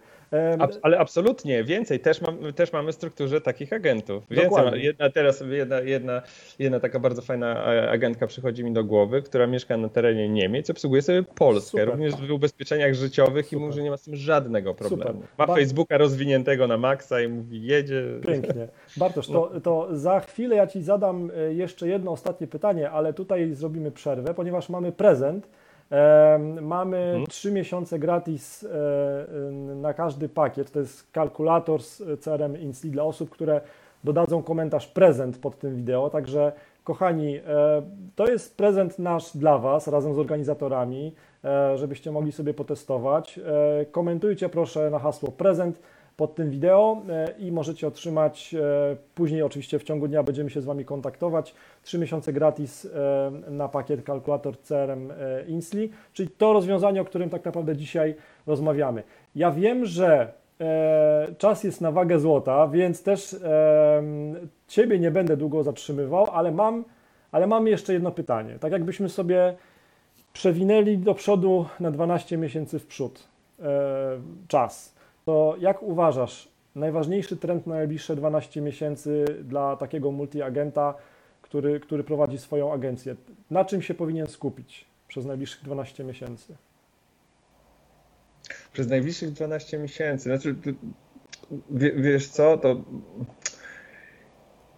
[0.60, 2.00] Ab, ale absolutnie, więcej.
[2.00, 4.24] Też, mam, też mamy w strukturze takich agentów.
[4.30, 4.84] Więcej.
[4.84, 6.21] Jedna teraz, jedna, jedna,
[6.60, 11.02] jedna taka bardzo fajna agentka przychodzi mi do głowy, która mieszka na terenie Niemiec, obsługuje
[11.02, 11.88] sobie Polskę, Super.
[11.88, 13.60] również w ubezpieczeniach życiowych Super.
[13.60, 15.21] i mówi, że nie ma z tym żadnego problemu.
[15.21, 15.48] Super.
[15.48, 18.04] Ma Facebooka rozwiniętego na maksa i mówi, jedzie.
[18.28, 18.67] Pięknie.
[18.98, 23.54] Bartosz, to, to za chwilę ja Ci zadam e, jeszcze jedno ostatnie pytanie, ale tutaj
[23.54, 25.48] zrobimy przerwę, ponieważ mamy prezent
[26.62, 27.26] Mamy mhm.
[27.26, 30.71] 3 miesiące gratis e, na każdy pakiet.
[30.71, 33.62] To jest kalkulator z CRM Insli dla osób, które
[34.04, 36.10] dodadzą komentarz prezent pod tym wideo.
[36.10, 36.52] Także
[36.84, 37.41] kochani, e,
[38.15, 43.39] to jest prezent nasz dla Was razem z organizatorami, e, żebyście mogli sobie potestować.
[43.91, 45.80] Komentujcie proszę na hasło prezent
[46.17, 50.62] pod tym wideo e, i możecie otrzymać e, później oczywiście w ciągu dnia będziemy się
[50.62, 55.13] z Wami kontaktować 3 miesiące gratis e, na pakiet kalkulator CRM
[55.47, 58.15] Insli, czyli to rozwiązanie, o którym tak naprawdę dzisiaj
[58.47, 59.04] rozmawiamy.
[59.36, 60.34] Ja wiem, że
[61.38, 63.36] czas jest na wagę złota, więc też
[64.67, 66.86] Ciebie nie będę długo zatrzymywał, ale mam,
[67.32, 68.60] ale mam jeszcze jedno pytanie.
[68.60, 69.56] Tak jakbyśmy sobie
[70.34, 73.28] przewinęli do przodu na 12 miesięcy w przód
[74.47, 74.94] czas
[75.25, 80.93] to jak uważasz, najważniejszy trend na najbliższe 12 miesięcy dla takiego multiagenta,
[81.41, 83.15] który, który prowadzi swoją agencję?
[83.51, 86.55] Na czym się powinien skupić przez najbliższych 12 miesięcy?
[88.73, 90.23] Przez najbliższych 12 miesięcy.
[90.23, 90.55] Znaczy,
[91.95, 92.75] wiesz co, to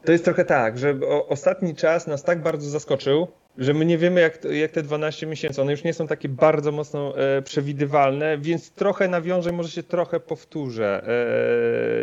[0.05, 3.27] to jest trochę tak, że ostatni czas nas tak bardzo zaskoczył,
[3.57, 6.71] że my nie wiemy, jak, jak te 12 miesięcy, one już nie są takie bardzo
[6.71, 11.03] mocno e, przewidywalne, więc trochę nawiążę, może się trochę powtórzę.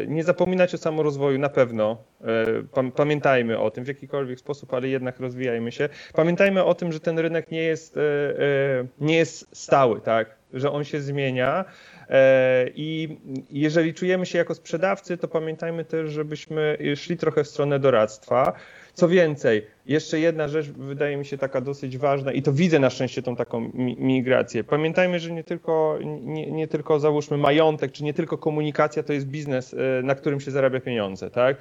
[0.02, 1.96] E, nie zapominać o samorozwoju na pewno.
[2.76, 5.88] E, pamiętajmy o tym w jakikolwiek sposób, ale jednak rozwijajmy się.
[6.14, 7.98] Pamiętajmy o tym, że ten rynek nie jest,
[9.00, 10.36] nie jest stały, tak?
[10.54, 11.64] że on się zmienia.
[12.74, 13.18] I
[13.50, 18.52] jeżeli czujemy się jako sprzedawcy, to pamiętajmy też, żebyśmy szli trochę w stronę doradztwa.
[18.94, 22.90] Co więcej, jeszcze jedna rzecz wydaje mi się taka dosyć ważna i to widzę na
[22.90, 24.64] szczęście tą taką migrację.
[24.64, 29.26] Pamiętajmy, że nie tylko, nie, nie, tylko załóżmy majątek, czy nie tylko komunikacja to jest
[29.26, 31.56] biznes, e, na którym się zarabia pieniądze, tak?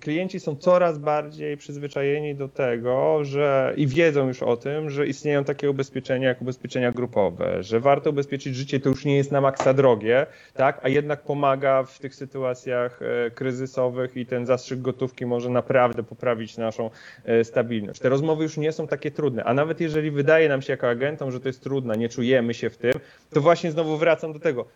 [0.00, 5.44] Klienci są coraz bardziej przyzwyczajeni do tego, że i wiedzą już o tym, że istnieją
[5.44, 9.74] takie ubezpieczenia jak ubezpieczenia grupowe, że warto ubezpieczyć życie, to już nie jest na maksa
[9.74, 10.80] drogie, tak?
[10.82, 16.56] A jednak pomaga w tych sytuacjach e, kryzysowych i ten zastrzyk gotówki może naprawdę poprawić
[16.56, 16.90] naszą
[17.42, 18.00] stabilność.
[18.00, 21.30] Te rozmowy już nie są takie trudne, a nawet jeżeli wydaje nam się jako agentom,
[21.30, 22.92] że to jest trudne, nie czujemy się w tym,
[23.30, 24.66] to właśnie znowu wracam do tego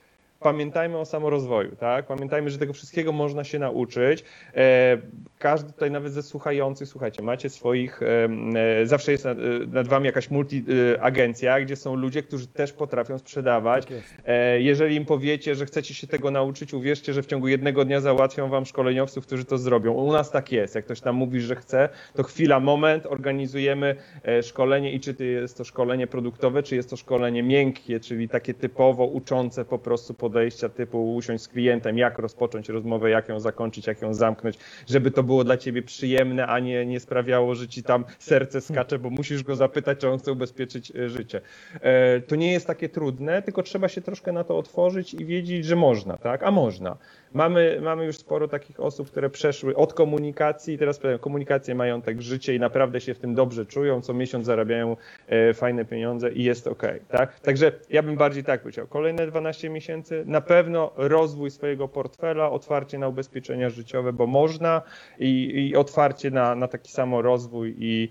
[0.41, 2.07] pamiętajmy o samorozwoju, tak?
[2.07, 4.25] Pamiętajmy, że tego wszystkiego można się nauczyć.
[4.55, 4.99] E,
[5.39, 9.27] każdy tutaj, nawet ze słuchających, słuchajcie, macie swoich, e, zawsze jest
[9.69, 10.65] nad, wami jakaś multi
[11.01, 13.87] agencja, gdzie są ludzie, którzy też potrafią sprzedawać.
[13.87, 13.97] Tak
[14.59, 18.49] jeżeli im powiecie, że chcecie się tego nauczyć, uwierzcie, że w ciągu jednego dnia załatwią
[18.49, 19.93] wam szkoleniowców, którzy to zrobią.
[19.93, 20.75] U nas tak jest.
[20.75, 23.97] Jak ktoś tam mówi, że chce, to chwila, moment, organizujemy
[24.43, 28.55] szkolenie i czy to jest to szkolenie produktowe, czy jest to szkolenie miękkie, czyli takie
[28.55, 33.41] typowo uczące po prostu po podejścia typu usiąść z klientem, jak rozpocząć rozmowę, jak ją
[33.41, 37.69] zakończyć, jak ją zamknąć, żeby to było dla ciebie przyjemne, a nie, nie sprawiało, że
[37.69, 41.41] ci tam serce skacze, bo musisz go zapytać, czy on chce ubezpieczyć e, życie.
[41.81, 45.65] E, to nie jest takie trudne, tylko trzeba się troszkę na to otworzyć i wiedzieć,
[45.65, 46.43] że można, tak?
[46.43, 46.97] A można.
[47.37, 52.55] Mamy, mamy już sporo takich osób, które przeszły od komunikacji, teraz komunikację mają tak życie
[52.55, 54.97] i naprawdę się w tym dobrze czują, co miesiąc zarabiają
[55.27, 56.83] e, fajne pieniądze i jest ok.
[57.09, 57.41] Tak?
[57.41, 58.87] Także ja bym bardziej tak powiedział.
[58.87, 64.83] Kolejne 12 miesięcy, na pewno rozwój swojego portfela, otwarcie na ubezpieczenia życiowe, bo można
[65.19, 68.09] i, i otwarcie na, na taki samo rozwój i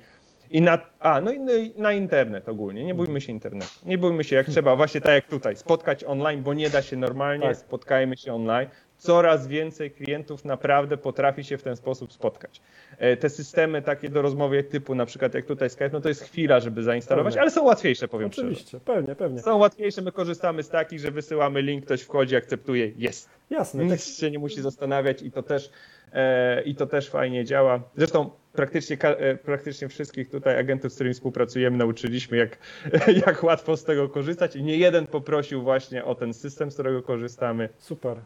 [0.52, 1.40] i na, a, no i
[1.78, 2.84] na internet ogólnie.
[2.84, 3.72] Nie bójmy się internetu.
[3.86, 6.98] Nie bójmy się jak trzeba, właśnie tak jak tutaj, spotkać online, bo nie da się
[6.98, 7.58] normalnie, tak.
[7.58, 12.62] spotkajmy się online coraz więcej klientów naprawdę potrafi się w ten sposób spotkać.
[12.98, 16.24] E, te systemy takie do rozmowy typu na przykład jak tutaj Skype, no to jest
[16.24, 17.42] chwila, żeby zainstalować, pewnie.
[17.42, 18.84] ale są łatwiejsze, powiem Oczywiście, szczerze.
[18.86, 19.42] pewnie, pewnie.
[19.42, 23.30] Są łatwiejsze, my korzystamy z takich, że wysyłamy link, ktoś wchodzi, akceptuje, jest.
[23.50, 23.86] Jasne.
[23.86, 24.20] Nic tak.
[24.20, 25.72] się nie musi zastanawiać i to też
[26.14, 27.82] e, i to też fajnie działa.
[27.98, 32.58] Zresztą praktycznie, e, praktycznie wszystkich tutaj agentów, z którymi współpracujemy, nauczyliśmy, jak,
[33.28, 37.04] jak łatwo z tego korzystać i nie jeden poprosił właśnie o ten system, z którego
[37.04, 37.70] korzystamy.
[37.78, 38.18] Super.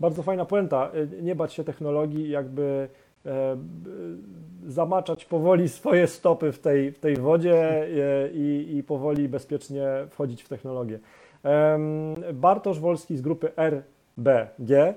[0.00, 0.90] Bardzo fajna puenta.
[0.94, 2.88] Y, nie bać się technologii, jakby
[4.66, 7.88] zamaczać powoli swoje stopy w tej, w tej wodzie
[8.34, 10.98] i, i powoli bezpiecznie wchodzić w technologię.
[12.34, 14.94] Bartosz Wolski z grupy RBG,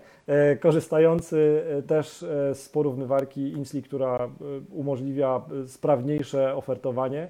[0.59, 4.29] korzystający też z porównywarki INSLI, która
[4.71, 7.27] umożliwia sprawniejsze ofertowanie.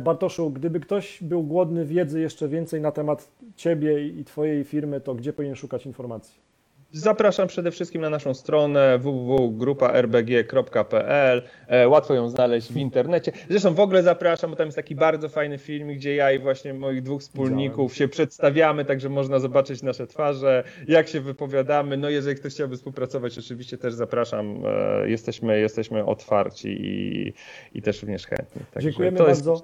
[0.00, 5.14] Bartoszu, gdyby ktoś był głodny wiedzy jeszcze więcej na temat Ciebie i Twojej firmy, to
[5.14, 6.45] gdzie powinien szukać informacji?
[6.92, 11.42] Zapraszam przede wszystkim na naszą stronę www.gruparbg.pl.
[11.68, 13.32] E, łatwo ją znaleźć w internecie.
[13.50, 16.74] Zresztą w ogóle zapraszam, bo tam jest taki bardzo fajny film, gdzie ja i właśnie
[16.74, 21.96] moich dwóch wspólników się przedstawiamy, także można zobaczyć nasze twarze, jak się wypowiadamy.
[21.96, 24.62] No jeżeli ktoś chciałby współpracować, oczywiście też zapraszam.
[24.66, 27.32] E, jesteśmy, jesteśmy otwarci i,
[27.74, 28.62] i też również chętni.
[28.74, 29.62] Także Dziękujemy bardzo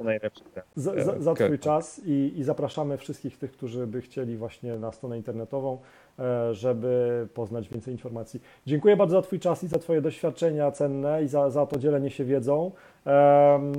[0.76, 4.92] za, za, za Twój czas i, i zapraszamy wszystkich tych, którzy by chcieli właśnie na
[4.92, 5.78] stronę internetową.
[6.18, 8.40] E, żeby poznać więcej informacji.
[8.66, 12.10] Dziękuję bardzo za Twój czas i za Twoje doświadczenia cenne i za, za to dzielenie
[12.10, 12.70] się wiedzą.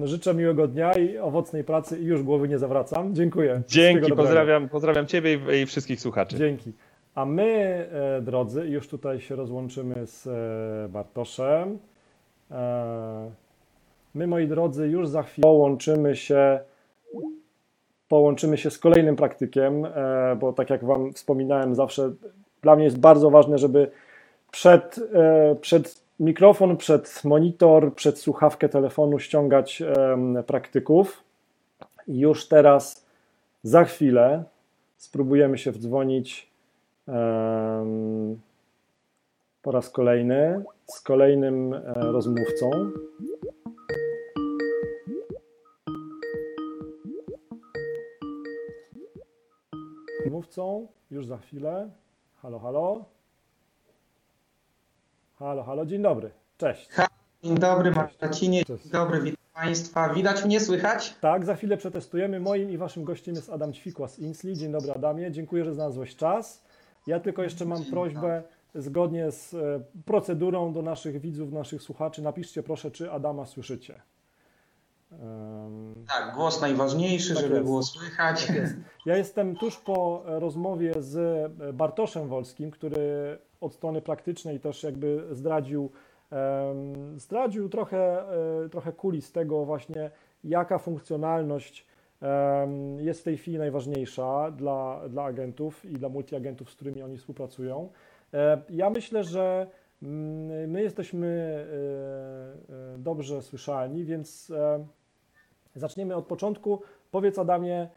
[0.04, 3.16] Życzę miłego dnia i owocnej pracy i już głowy nie zawracam.
[3.16, 3.62] Dziękuję.
[3.68, 6.38] Dzięki, pozdrawiam, pozdrawiam Ciebie i wszystkich słuchaczy.
[6.38, 6.72] Dzięki.
[7.16, 7.44] A my,
[7.92, 11.80] e, drodzy, już tutaj się rozłączymy z e, Bartoszem.
[14.14, 16.60] My, moi drodzy, już za chwilę połączymy się
[18.14, 22.12] połączymy się z kolejnym praktykiem, e, bo tak jak Wam wspominałem, zawsze
[22.62, 23.92] dla mnie jest bardzo ważne, żeby
[24.52, 29.84] przed, e, przed mikrofon, przed monitor, przed słuchawkę telefonu ściągać
[30.48, 31.24] praktyków.
[32.08, 33.06] Już teraz,
[33.64, 34.44] za chwilę,
[34.98, 36.50] spróbujemy się wdzwonić
[39.62, 42.12] po raz kolejny z kolejnym e,
[50.44, 50.80] rozmówcą.
[50.80, 51.90] mówcą już za chwilę.
[52.42, 53.06] Halo, halo.
[55.40, 56.32] Halo, halo, dzień dobry.
[56.58, 56.90] Cześć.
[57.44, 58.64] Dzień dobry, Marcinie.
[58.66, 60.14] Dzień dobry, witam Państwa.
[60.14, 61.16] Widać mnie, słychać?
[61.22, 62.40] Tak, za chwilę przetestujemy.
[62.40, 64.58] Moim i Waszym gościem jest Adam Ćwikła z Insli.
[64.58, 65.32] Dzień dobry, Adamie.
[65.32, 66.64] Dziękuję, że znalazłeś czas.
[67.08, 68.44] Ja tylko jeszcze mam prośbę,
[68.76, 74.02] zgodnie z e, procedurą do naszych widzów, naszych słuchaczy, napiszcie proszę, czy Adama słyszycie.
[76.08, 77.66] Tak, głos najważniejszy, tak żeby jest.
[77.66, 78.46] było słychać.
[78.48, 78.56] Tak.
[79.06, 85.92] Ja jestem tuż po rozmowie z Bartoszem Wolskim, który od strony praktycznej też jakby zdradził,
[87.16, 88.30] zdradził trochę,
[88.66, 90.12] e, trochę kulis tego właśnie,
[90.44, 91.86] jaka funkcjonalność
[92.98, 97.90] jest w tej chwili najważniejsza dla, dla agentów i dla multiagentów, z którymi oni współpracują.
[98.34, 99.68] E, ja myślę, że
[100.04, 101.28] mm, my jesteśmy
[102.96, 104.52] e, dobrze słyszalni, więc
[105.76, 106.82] Zaczniemy od początku.
[107.12, 107.90] Powiedz Adamie, e,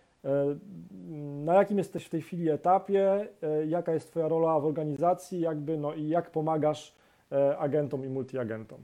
[1.44, 5.78] na jakim jesteś w tej chwili etapie, e, jaka jest Twoja rola w organizacji, jakby,
[5.78, 6.94] no i jak pomagasz
[7.32, 8.78] e, agentom i multiagentom?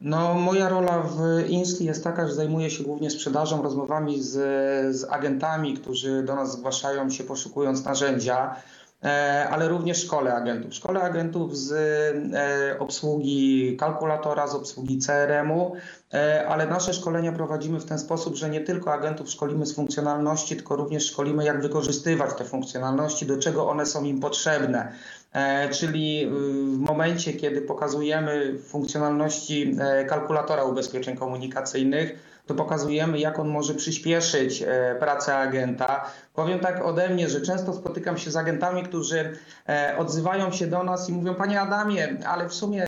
[0.00, 4.32] No, moja rola w Insli jest taka, że zajmuję się głównie sprzedażą, rozmowami z,
[4.96, 8.56] z agentami, którzy do nas zgłaszają się poszukując narzędzia.
[9.06, 10.74] E, ale również szkole agentów.
[10.74, 15.72] Szkole agentów z e, obsługi kalkulatora, z obsługi CRM-u,
[16.14, 20.56] e, ale nasze szkolenia prowadzimy w ten sposób, że nie tylko agentów szkolimy z funkcjonalności,
[20.56, 24.92] tylko również szkolimy, jak wykorzystywać te funkcjonalności, do czego one są im potrzebne.
[25.70, 26.30] Czyli
[26.74, 29.76] w momencie, kiedy pokazujemy funkcjonalności
[30.08, 36.10] kalkulatora ubezpieczeń komunikacyjnych, to pokazujemy, jak on może przyspieszyć e, pracę agenta.
[36.34, 40.84] Powiem tak ode mnie, że często spotykam się z agentami, którzy e, odzywają się do
[40.84, 42.86] nas i mówią: Panie Adamie, ale w sumie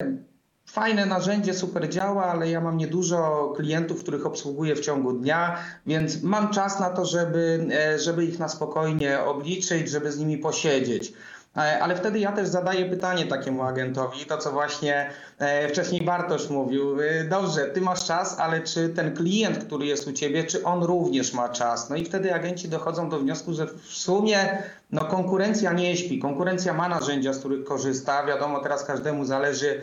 [0.71, 6.23] Fajne narzędzie, super działa, ale ja mam niedużo klientów, których obsługuję w ciągu dnia, więc
[6.23, 11.13] mam czas na to, żeby, e, żeby ich na spokojnie obliczyć, żeby z nimi posiedzieć.
[11.59, 16.51] E, ale wtedy ja też zadaję pytanie takiemu agentowi, to co właśnie e, wcześniej Bartosz
[16.51, 17.01] mówił.
[17.01, 20.83] E, dobrze, ty masz czas, ale czy ten klient, który jest u ciebie, czy on
[20.83, 21.91] również ma czas?
[21.91, 26.73] No i wtedy agenci dochodzą do wniosku, że w sumie no, konkurencja nie śpi, konkurencja
[26.73, 28.27] ma narzędzia, z których korzysta.
[28.27, 29.81] Wiadomo, teraz każdemu zależy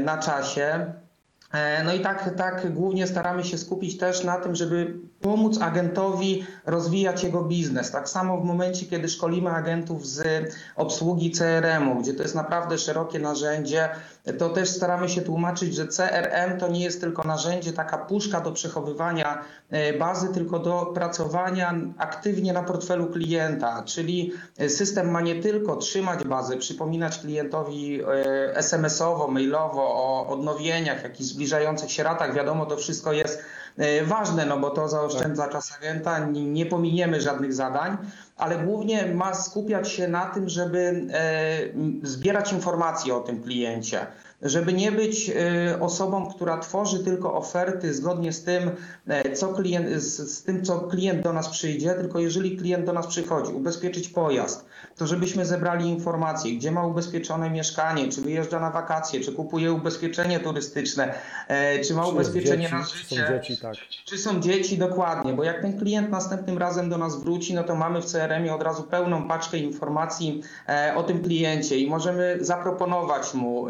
[0.00, 0.92] na czasie.
[1.84, 7.24] No i tak, tak głównie staramy się skupić też na tym, żeby pomóc agentowi rozwijać
[7.24, 7.90] jego biznes.
[7.90, 13.18] Tak samo w momencie, kiedy szkolimy agentów z obsługi CRM-u, gdzie to jest naprawdę szerokie
[13.18, 13.88] narzędzie,
[14.38, 18.52] to też staramy się tłumaczyć, że CRM to nie jest tylko narzędzie, taka puszka do
[18.52, 23.82] przechowywania e, bazy, tylko do pracowania aktywnie na portfelu klienta.
[23.86, 24.32] Czyli
[24.68, 31.92] system ma nie tylko trzymać bazę, przypominać klientowi e, SMS-owo, mailowo o odnowieniach, jakichś zbliżających
[31.92, 32.34] się ratach.
[32.34, 33.42] Wiadomo, to wszystko jest
[34.04, 35.52] ważne, no bo to zaoszczędza tak.
[35.52, 37.96] czas agenta, nie, nie pominiemy żadnych zadań,
[38.36, 41.58] ale głównie ma skupiać się na tym, żeby e,
[42.02, 44.06] zbierać informacje o tym kliencie.
[44.42, 48.70] Żeby nie być y, osobą, która tworzy tylko oferty zgodnie z tym,
[49.08, 52.92] e, co klient, z, z, tym, co klient do nas przyjdzie, tylko jeżeli klient do
[52.92, 58.70] nas przychodzi, ubezpieczyć pojazd, to żebyśmy zebrali informacje, gdzie ma ubezpieczone mieszkanie, czy wyjeżdża na
[58.70, 61.14] wakacje, czy kupuje ubezpieczenie turystyczne,
[61.48, 63.16] e, czy ma Czy ubezpieczenie dzieci, na czy życie.
[63.16, 63.74] Są dzieci, tak.
[64.04, 67.74] Czy są dzieci, dokładnie, bo jak ten klient następnym razem do nas wróci, no to
[67.74, 73.34] mamy w CRM-ie od razu pełną paczkę informacji e, o tym kliencie i możemy zaproponować
[73.34, 73.66] mu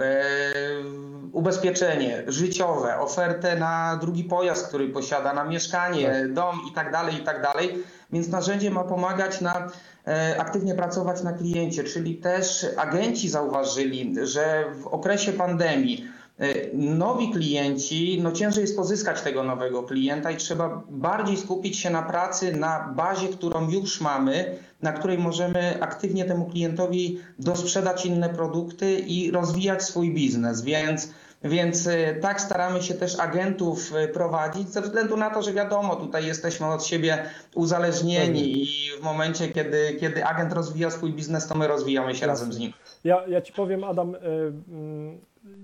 [1.32, 6.32] ubezpieczenie życiowe, ofertę na drugi pojazd, który posiada, na mieszkanie, Tak.
[6.32, 7.84] dom i tak dalej, i tak dalej.
[8.12, 9.70] Więc narzędzie ma pomagać na
[10.06, 16.04] e, aktywnie pracować na kliencie, czyli też agenci zauważyli, że w okresie pandemii
[16.38, 21.90] e, nowi klienci, no ciężej jest pozyskać tego nowego klienta i trzeba bardziej skupić się
[21.90, 28.28] na pracy na bazie, którą już mamy, na której możemy aktywnie temu klientowi dosprzedać inne
[28.28, 30.62] produkty i rozwijać swój biznes.
[30.62, 31.08] Więc
[31.44, 35.96] więc e, tak staramy się też agentów e, prowadzić, ze względu na to, że wiadomo,
[35.96, 38.66] tutaj jesteśmy od siebie uzależnieni i
[39.00, 42.72] w momencie, kiedy, kiedy agent rozwija swój biznes, to my rozwijamy się razem z nim.
[43.04, 45.18] Ja, ja Ci powiem, Adam, y, mm,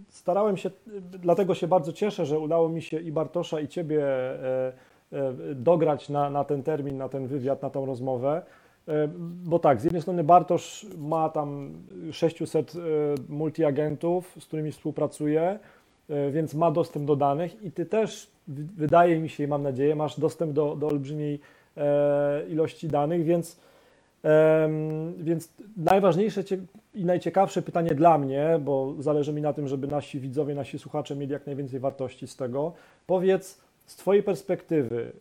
[0.08, 0.70] starałem się,
[1.22, 4.04] dlatego się bardzo cieszę, że udało mi się i Bartosza, i Ciebie
[5.54, 8.42] dograć na, na ten termin, na ten wywiad, na tą rozmowę.
[8.88, 9.08] Y,
[9.44, 11.72] Bo tak, z jednej strony Bartosz ma tam
[12.12, 12.78] 600 y,
[13.28, 15.58] multiagentów, z którymi współpracuje,
[16.10, 18.30] y, więc ma dostęp do danych i Ty też,
[18.76, 21.40] wydaje mi się i mam nadzieję, masz dostęp do, do olbrzymiej
[21.76, 23.56] e, ilości danych, więc
[25.18, 26.42] Więc najważniejsze
[26.94, 31.16] i najciekawsze pytanie dla mnie, bo zależy mi na tym, żeby nasi widzowie, nasi słuchacze
[31.16, 32.72] mieli jak najwięcej wartości z tego.
[33.06, 35.12] Powiedz z Twojej perspektywy,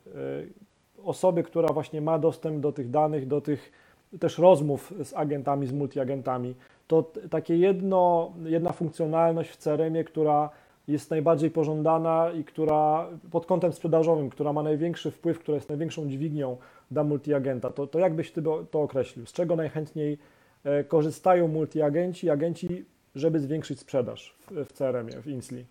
[1.08, 3.72] osoby, która właśnie ma dostęp do tych danych, do tych
[4.20, 6.56] też rozmów z agentami, z multiagentami,
[6.88, 10.50] to takie jedno, jedna funkcjonalność w CRM-ie, która
[10.88, 16.08] jest najbardziej pożądana i która pod kątem sprzedażowym, która ma największy wpływ, która jest największą
[16.08, 16.58] dźwignią
[16.91, 19.26] dla multiagenta, to, to jak byś ty to to określił?
[19.26, 20.17] Z czego najchętniej
[20.63, 25.65] e, korzystają multiagenci, agenci, żeby zwiększyć sprzedaż w, w CRM-ie, w Insli?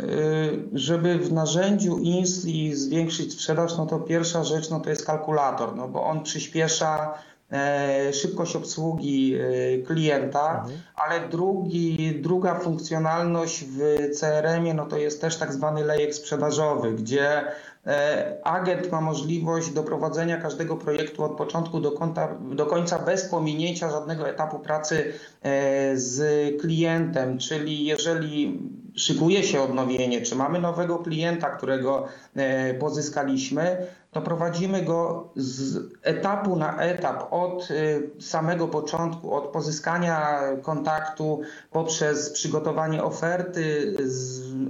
[0.00, 5.76] Y, Żeby w narzędziu Insli zwiększyć sprzedaż, no to pierwsza rzecz no to jest kalkulator,
[5.76, 7.14] no bo on przyspiesza
[7.52, 10.80] e, szybkość obsługi e, klienta, Mhm.
[10.96, 13.80] ale drugi, druga funkcjonalność w
[14.20, 17.42] CRM-ie no to jest też tak zwany lejek sprzedażowy, gdzie
[17.86, 23.90] e, agent ma możliwość doprowadzenia każdego projektu od początku do, końca, do końca bez pominięcia
[23.90, 25.12] żadnego etapu pracy
[25.94, 26.20] z
[26.60, 28.60] klientem, czyli jeżeli
[28.96, 32.06] szykuje się odnowienie, czy mamy nowego klienta, którego
[32.36, 40.40] e, pozyskaliśmy, to prowadzimy go z etapu na etap, od e, samego początku, od pozyskania
[40.62, 43.94] kontaktu poprzez przygotowanie oferty,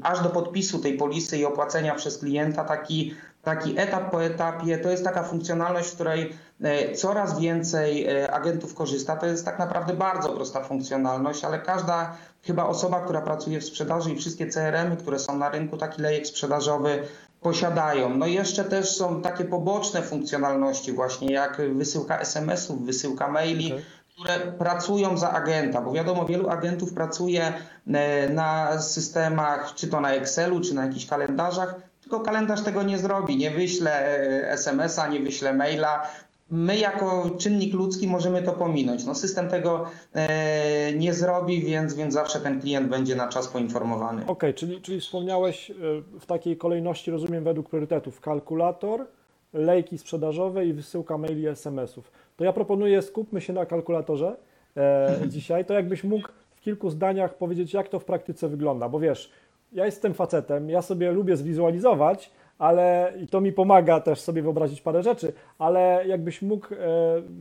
[0.02, 3.14] aż do podpisu tej polisy i opłacenia przez klienta, taki,
[3.46, 4.78] taki etap po etapie.
[4.78, 6.32] To jest taka funkcjonalność, w której
[6.62, 9.16] e, coraz więcej e, agentów korzysta.
[9.16, 14.11] To jest tak naprawdę bardzo prosta funkcjonalność, ale każda chyba osoba, która pracuje w sprzedaży
[14.11, 17.02] i wszystkie CRM-y, które są na rynku, taki lejek sprzedażowy
[17.40, 18.16] posiadają.
[18.16, 23.85] No i jeszcze też są takie poboczne funkcjonalności właśnie jak wysyłka SMS-ów, wysyłka maili, Okej.
[24.12, 27.52] które pracują za agenta, bo wiadomo, wielu agentów pracuje
[27.87, 31.74] e, na systemach, czy to na Excelu, czy na jakichś kalendarzach,
[32.06, 36.02] tylko kalendarz tego nie zrobi, nie wyśle SMS-a, nie wyśle maila.
[36.50, 39.04] My jako czynnik ludzki możemy to pominąć.
[39.04, 44.26] No system tego e, nie zrobi, więc, więc zawsze ten klient będzie na czas poinformowany.
[44.26, 45.74] Okej, czyli, czyli wspomniałeś e,
[46.20, 49.06] w takiej kolejności, rozumiem, według priorytetów, kalkulator,
[49.52, 52.10] lejki sprzedażowe i wysyłka maili SMS-ów.
[52.36, 54.36] To ja proponuję, skupmy się na kalkulatorze
[54.76, 55.64] e, dzisiaj.
[55.64, 59.30] To jakbyś mógł w kilku zdaniach powiedzieć, jak to w praktyce wygląda, bo wiesz,
[59.76, 64.80] ja jestem facetem, ja sobie lubię zwizualizować, ale i to mi pomaga też sobie wyobrazić
[64.80, 66.68] parę rzeczy, ale jakbyś mógł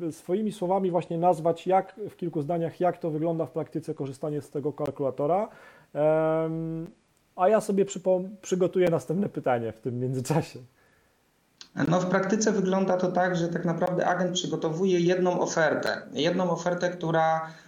[0.07, 4.41] e, swoimi słowami właśnie nazwać, jak w kilku zdaniach, jak to wygląda w praktyce korzystanie
[4.41, 5.47] z tego kalkulatora.
[5.93, 6.87] Em,
[7.35, 7.85] a ja sobie
[8.41, 10.59] przygotuję następne pytanie w tym międzyczasie.
[11.87, 16.01] No w praktyce wygląda to tak, że tak naprawdę agent przygotowuje jedną ofertę.
[16.13, 17.64] Jedną ofertę, która e,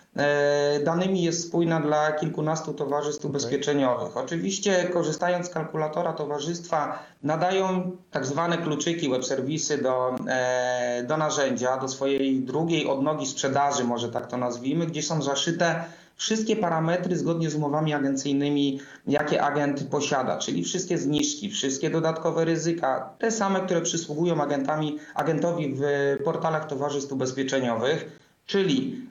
[0.86, 4.18] danymi jest spójna dla kilkunastu towarzystw ubezpieczeniowych.
[4.18, 11.78] Oczywiście korzystając z kalkulatora towarzystwa nadają tak zwane kluczyki, web serwisy do, e, do narzędzia,
[11.78, 15.84] do swojej drugiej odnogi sprzedaży, może tak to nazwijmy, gdzie są zaszyte
[16.16, 23.10] wszystkie parametry zgodnie z umowami agencyjnymi, jakie agent posiada, czyli wszystkie zniżki, wszystkie dodatkowe ryzyka,
[23.20, 25.84] te same, które przysługują agentami, agentowi w
[26.24, 29.07] portalach towarzystw ubezpieczeniowych, czyli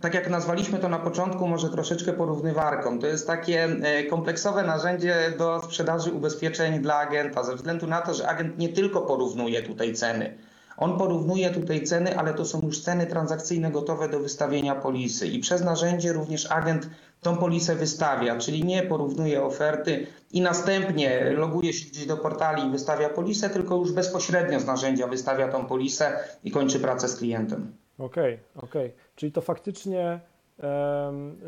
[0.00, 2.98] tak jak nazwaliśmy to na początku, może troszeczkę porównywarką.
[2.98, 8.14] To jest takie e, kompleksowe narzędzie do sprzedaży ubezpieczeń dla agenta, ze względu na to,
[8.14, 10.38] że agent nie tylko porównuje tutaj ceny.
[10.76, 15.26] On porównuje tutaj ceny, ale to są już ceny transakcyjne gotowe do wystawienia polisy.
[15.26, 16.90] I przez narzędzie również agent
[17.20, 22.70] tą polisę wystawia, czyli nie porównuje oferty i następnie loguje się gdzieś do portali i
[22.70, 27.72] wystawia polisę, tylko już bezpośrednio z narzędzia wystawia tą polisę i kończy pracę z klientem.
[28.00, 28.86] Okej, okay, okej.
[28.86, 28.98] Okay.
[29.16, 30.20] Czyli to faktycznie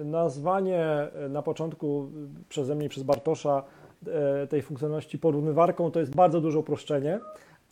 [0.05, 2.11] nazwanie na początku
[2.49, 3.63] przeze mnie, przez Bartosza
[4.07, 7.21] e, tej funkcjonalności porównywarką to jest bardzo duże uproszczenie,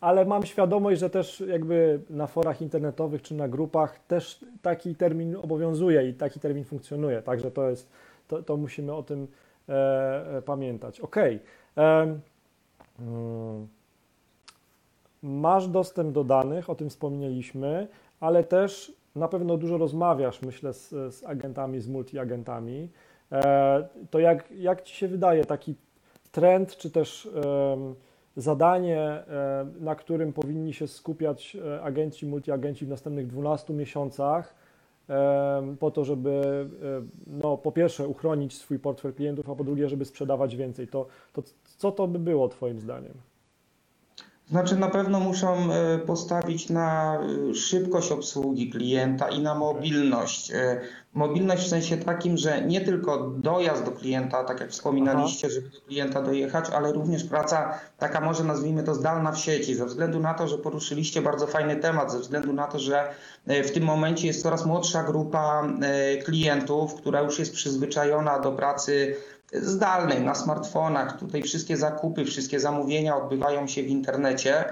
[0.01, 5.35] ale mam świadomość, że też jakby na forach internetowych czy na grupach też taki termin
[5.35, 7.89] obowiązuje i taki termin funkcjonuje, także to jest,
[8.27, 9.27] to, to musimy o tym
[9.69, 10.99] e, e pamiętać.
[10.99, 11.17] Ok.
[11.17, 11.37] E,
[12.99, 13.67] mm,
[15.23, 17.87] masz dostęp do danych, o tym wspomnieliśmy,
[18.21, 22.89] ale też na pewno dużo rozmawiasz, myślę, z, z agentami, z multiagentami.
[23.31, 25.75] E, to jak, jak Ci się wydaje taki
[26.31, 27.29] trend, czy też
[28.37, 34.61] zadanie, e, na którym powinni się skupiać e, agenci, multiagenci w następnych 12 miesiącach,
[35.79, 36.41] po to, żeby
[37.27, 40.87] no, po pierwsze uchronić swój portfel klientów, a po drugie, żeby sprzedawać więcej.
[40.87, 41.43] To, to
[41.77, 43.13] co to by było Twoim zdaniem?
[44.51, 50.51] Znaczy na pewno muszą e, postawić na e, szybkość obsługi klienta i na mobilność.
[50.51, 50.81] E,
[51.13, 55.55] mobilność w sensie takim, że nie tylko dojazd do klienta, tak jak wspominaliście, Aha.
[55.55, 59.85] żeby do klienta dojechać, ale również praca taka może nazwijmy to zdalna w sieci, ze
[59.85, 63.13] względu na to, że poruszyliście bardzo fajny temat, ze względu na to, że
[63.47, 65.67] w tym momencie jest coraz młodsza grupa
[66.25, 69.15] klientów, która już jest przyzwyczajona do pracy
[69.53, 71.19] zdalnej, na smartfonach.
[71.19, 74.65] Tutaj wszystkie zakupy, wszystkie zamówienia odbywają się w internecie.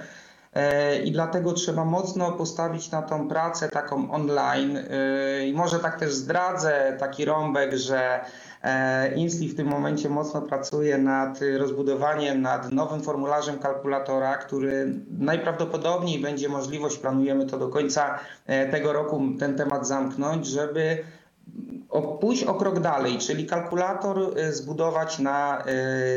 [0.53, 4.77] E, I dlatego trzeba mocno postawić na tą pracę taką online.
[4.77, 8.19] E, I może tak też zdradzę taki rąbek, że
[8.63, 16.19] e, Insli w tym momencie mocno pracuje nad rozbudowaniem, nad nowym formularzem kalkulatora, który najprawdopodobniej
[16.19, 18.19] będzie możliwość, planujemy to do końca
[18.71, 21.03] tego roku, ten temat zamknąć, żeby
[22.19, 25.63] pójść o krok dalej, czyli kalkulator y, zbudować na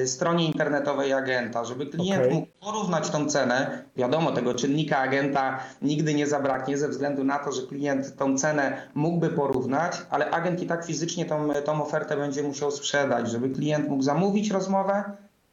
[0.03, 2.35] y, stronie internetowej agenta, żeby klient okay.
[2.35, 3.85] mógł porównać tą cenę.
[3.97, 8.89] Wiadomo, tego czynnika agenta nigdy nie zabraknie ze względu na to, że klient tą cenę
[8.95, 13.89] mógłby porównać, ale agent i tak fizycznie tą, tą ofertę będzie musiał sprzedać, żeby klient
[13.89, 15.05] mógł zamówić rozmowę,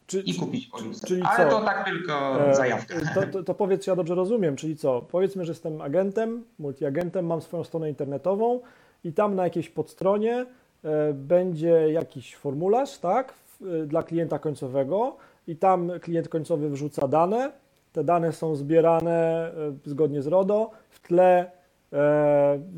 [0.07, 1.07] czy, i kupić polisę.
[1.07, 1.59] Czyli Ale co?
[1.59, 2.95] to tak tylko e, zajawka.
[3.15, 5.01] To, to, to powiedz, ja dobrze rozumiem, czyli co?
[5.01, 8.61] Powiedzmy, że jestem agentem, multiagentem, mam swoją stronę internetową,
[9.03, 10.45] i tam na jakiejś podstronie
[10.83, 17.51] e, będzie jakiś formularz, tak, e, dla klienta końcowego i tam klient końcowy wrzuca dane.
[17.93, 19.51] Te dane są zbierane
[19.85, 20.71] e, zgodnie z RODO.
[20.89, 21.51] W tle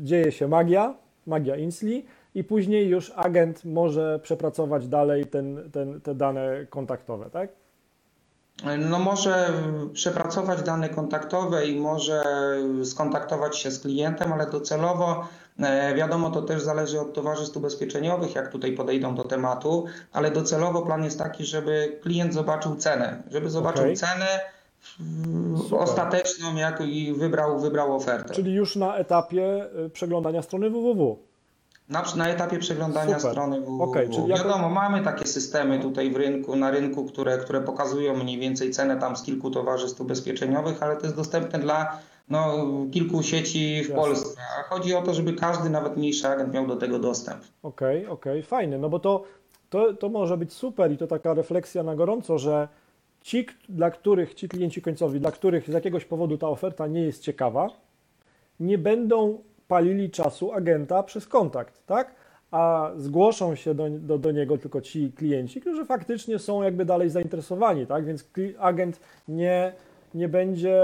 [0.02, 0.94] dzieje się magia,
[1.26, 2.04] magia Insli
[2.34, 7.48] i później już agent może przepracować dalej ten, ten, te dane kontaktowe, tak?
[8.78, 9.52] No może
[9.92, 12.22] przepracować dane kontaktowe i może
[12.84, 15.28] skontaktować się z klientem, ale docelowo
[15.94, 21.04] wiadomo, to też zależy od towarzystw ubezpieczeniowych, jak tutaj podejdą do tematu, ale docelowo plan
[21.04, 23.96] jest taki, żeby klient zobaczył cenę, żeby zobaczył okay.
[23.96, 24.26] cenę
[25.78, 28.34] ostateczną, jak i wybrał, wybrał ofertę.
[28.34, 31.18] Czyli już na etapie y, przeglądania strony www.
[31.88, 33.32] Na, na etapie przeglądania Super.
[33.32, 33.82] strony www.
[33.82, 34.68] Okay, czyli Wiadomo, jako...
[34.68, 39.16] mamy takie systemy tutaj w rynku, na rynku, które, które pokazują mniej więcej cenę tam
[39.16, 41.98] z kilku towarzystw ubezpieczeniowych, ale to jest dostępne dla
[42.28, 43.94] no, kilku sieci w Jasne.
[43.94, 44.40] Polsce.
[44.58, 47.40] A chodzi o to, żeby każdy, nawet mniejszy agent miał do tego dostęp.
[47.62, 48.78] Okej, okay, okej, okay, fajne.
[48.78, 49.24] No bo to,
[49.70, 52.68] to, to może być super i to taka refleksja na gorąco, że
[53.20, 57.22] ci, dla których, ci klienci końcowi, dla których z jakiegoś powodu ta oferta nie jest
[57.22, 57.70] ciekawa,
[58.60, 62.14] nie będą palili czasu agenta przez kontakt, tak?
[62.50, 67.10] A zgłoszą się do, do, do niego tylko ci klienci, którzy faktycznie są jakby dalej
[67.10, 68.04] zainteresowani, tak?
[68.04, 69.72] Więc agent nie
[70.14, 70.82] nie będzie,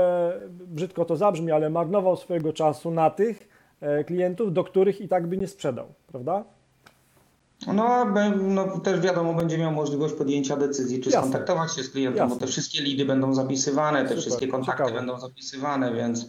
[0.51, 3.49] brzydko to zabrzmi, ale marnował swojego czasu na tych
[3.81, 6.45] e, klientów, do których i tak by nie sprzedał, prawda?
[7.67, 8.07] No,
[8.39, 11.21] no też wiadomo, będzie miał możliwość podjęcia decyzji, czy Jasne.
[11.21, 12.35] skontaktować się z klientem, Jasne.
[12.35, 14.21] bo te wszystkie lidy będą zapisywane, te Super.
[14.21, 14.99] wszystkie kontakty Ciekawe.
[14.99, 16.27] będą zapisywane, więc,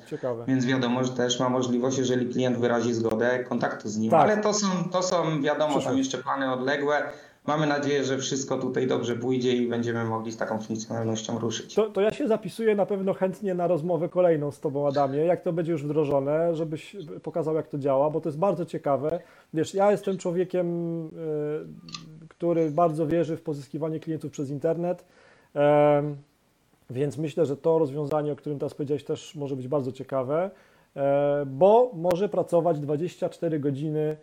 [0.47, 4.11] więc wiadomo, że też ma możliwość, jeżeli klient wyrazi zgodę, kontaktu z nim.
[4.11, 4.21] Tak.
[4.21, 7.03] Ale to są, to są wiadomo, tam jeszcze plany odległe.
[7.49, 11.75] Mamy nadzieję, że wszystko tutaj dobrze pójdzie i będziemy mogli z taką funkcjonalnością ruszyć.
[11.75, 15.41] To, to, ja się zapisuję na pewno chętnie na rozmowę kolejną z Tobą, Adamie, jak
[15.41, 19.19] to będzie już wdrożone, żebyś pokazał, jak to działa, bo to jest bardzo ciekawe.
[19.53, 20.67] Wiesz, ja jestem człowiekiem,
[21.07, 21.09] y,
[22.29, 25.05] który bardzo wierzy w pozyskiwanie klientów przez internet,
[26.89, 30.51] więc myślę, że to rozwiązanie, o którym teraz powiedziałeś, też może być bardzo ciekawe,
[30.95, 34.17] e, bo może pracować 24 godziny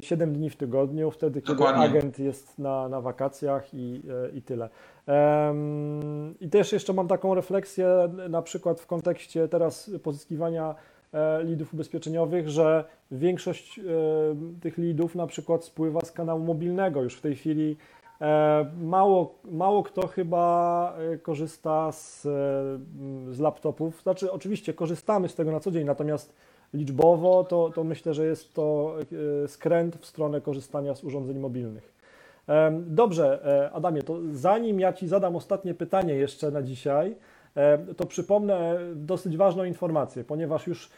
[0.00, 1.84] 7 dni w tygodniu, wtedy kiedy Dokładnie.
[1.84, 4.02] agent jest na, na wakacjach i,
[4.34, 4.68] i tyle.
[6.40, 7.88] I też jeszcze mam taką refleksję,
[8.28, 10.74] na przykład w kontekście teraz pozyskiwania
[11.44, 13.80] lidów ubezpieczeniowych, że większość
[14.60, 17.02] tych lidów na przykład spływa z kanału mobilnego.
[17.02, 17.76] Już w tej chwili
[18.82, 22.22] mało, mało kto chyba korzysta z,
[23.30, 24.02] z laptopów.
[24.02, 26.34] Znaczy, oczywiście korzystamy z tego na co dzień, natomiast
[26.74, 28.94] liczbowo to, to myślę, że jest to
[29.46, 31.92] skręt w stronę korzystania z urządzeń mobilnych.
[32.72, 33.40] Dobrze,
[33.72, 37.16] Adamie, to zanim ja Ci zadam ostatnie pytanie jeszcze na dzisiaj,
[37.96, 40.90] to przypomnę dosyć ważną informację, ponieważ już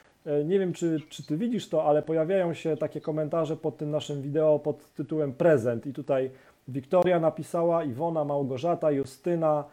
[0.45, 4.23] nie wiem, czy, czy Ty widzisz to, ale pojawiają się takie komentarze pod tym naszym
[4.23, 5.87] wideo pod tytułem prezent.
[5.87, 6.31] I tutaj
[6.69, 9.65] Wiktoria napisała, Iwona, Małgorzata, Justyna,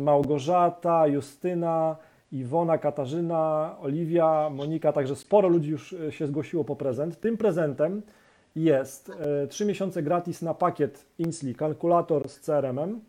[0.00, 1.96] Małgorzata, Justyna,
[2.32, 7.20] Iwona, Katarzyna, Oliwia, Monika, także sporo ludzi już się zgłosiło po prezent.
[7.20, 8.02] Tym prezentem
[8.56, 9.12] jest
[9.48, 13.00] 3 miesiące gratis na pakiet Insli, kalkulator z CRM-em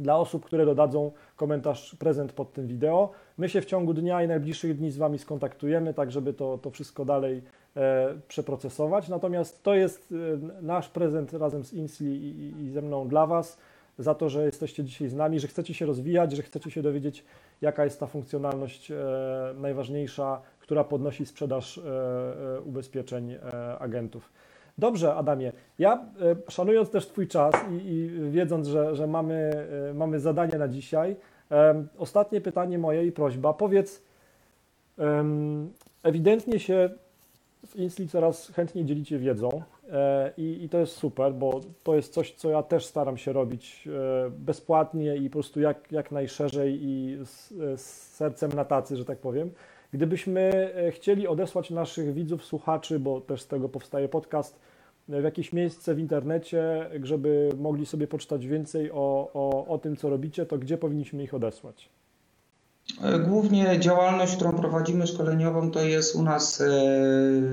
[0.00, 3.10] dla osób, które dodadzą komentarz prezent pod tym wideo.
[3.38, 6.70] My się w ciągu dnia i najbliższych dni z Wami skontaktujemy, tak żeby to, to
[6.70, 7.42] wszystko dalej
[7.76, 9.08] e, przeprocesować.
[9.08, 10.14] Natomiast to jest
[10.60, 13.58] e, nasz prezent razem z Insli i, i ze mną dla Was
[14.00, 17.24] za to, że jesteście dzisiaj z nami, że chcecie się rozwijać, że chcecie się dowiedzieć,
[17.60, 18.96] jaka jest ta funkcjonalność e,
[19.56, 21.82] najważniejsza, która podnosi sprzedaż e,
[22.56, 23.36] e, ubezpieczeń
[23.78, 24.32] agentów.
[24.78, 25.52] Dobrze, Adamie.
[25.78, 26.04] Ja
[26.48, 31.16] szanując też Twój czas i, i wiedząc, że, że mamy, mamy zadanie na dzisiaj,
[31.98, 33.52] ostatnie pytanie moje i prośba.
[33.52, 34.02] Powiedz,
[36.02, 36.90] ewidentnie się
[37.66, 39.62] w Insli coraz chętniej dzielicie wiedzą
[40.36, 43.88] i, i to jest super, bo to jest coś, co ja też staram się robić
[44.30, 47.48] bezpłatnie i po prostu jak, jak najszerzej i z,
[47.80, 49.50] z sercem na tacy, że tak powiem.
[49.92, 54.60] Gdybyśmy chcieli odesłać naszych widzów, słuchaczy, bo też z tego powstaje podcast,
[55.08, 60.10] w jakieś miejsce w internecie, żeby mogli sobie poczytać więcej o, o, o tym, co
[60.10, 61.88] robicie, to gdzie powinniśmy ich odesłać?
[63.26, 66.62] Głównie działalność, którą prowadzimy szkoleniową, to jest u nas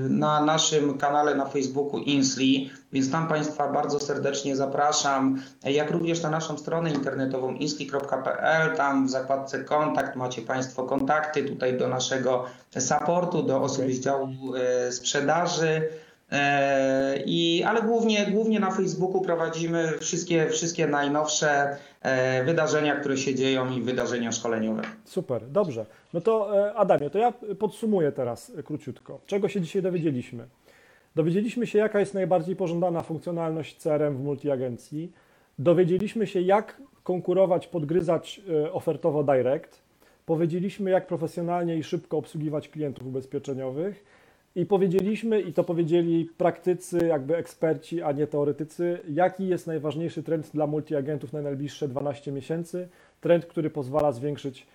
[0.08, 6.30] na naszym kanale na Facebooku Insli, więc tam Państwa bardzo serdecznie zapraszam, jak również na
[6.30, 12.44] naszą stronę internetową insli.pl, tam w zakładce kontakt macie Państwo kontakty tutaj do naszego
[12.78, 14.28] supportu, do osób z działu
[14.90, 15.88] sprzedaży.
[17.26, 21.76] I, ale głównie, głównie na Facebooku prowadzimy wszystkie, wszystkie najnowsze
[22.44, 24.82] wydarzenia, które się dzieją i wydarzenia szkoleniowe.
[25.04, 25.86] Super, dobrze.
[26.14, 29.20] No to Adamie, to ja podsumuję teraz króciutko.
[29.26, 30.46] Czego się dzisiaj dowiedzieliśmy?
[31.16, 35.12] Dowiedzieliśmy się, jaka jest najbardziej pożądana funkcjonalność CRM w multiagencji.
[35.58, 38.40] Dowiedzieliśmy się, jak konkurować, podgryzać
[38.72, 39.82] ofertowo direct.
[40.26, 44.04] Powiedzieliśmy, jak profesjonalnie i szybko obsługiwać klientów ubezpieczeniowych.
[44.56, 50.50] I powiedzieliśmy, i to powiedzieli praktycy, jakby eksperci, a nie teoretycy, jaki jest najważniejszy trend
[50.54, 52.88] dla multiagentów na najbliższe 12 miesięcy.
[53.20, 54.66] Trend, który pozwala zwiększyć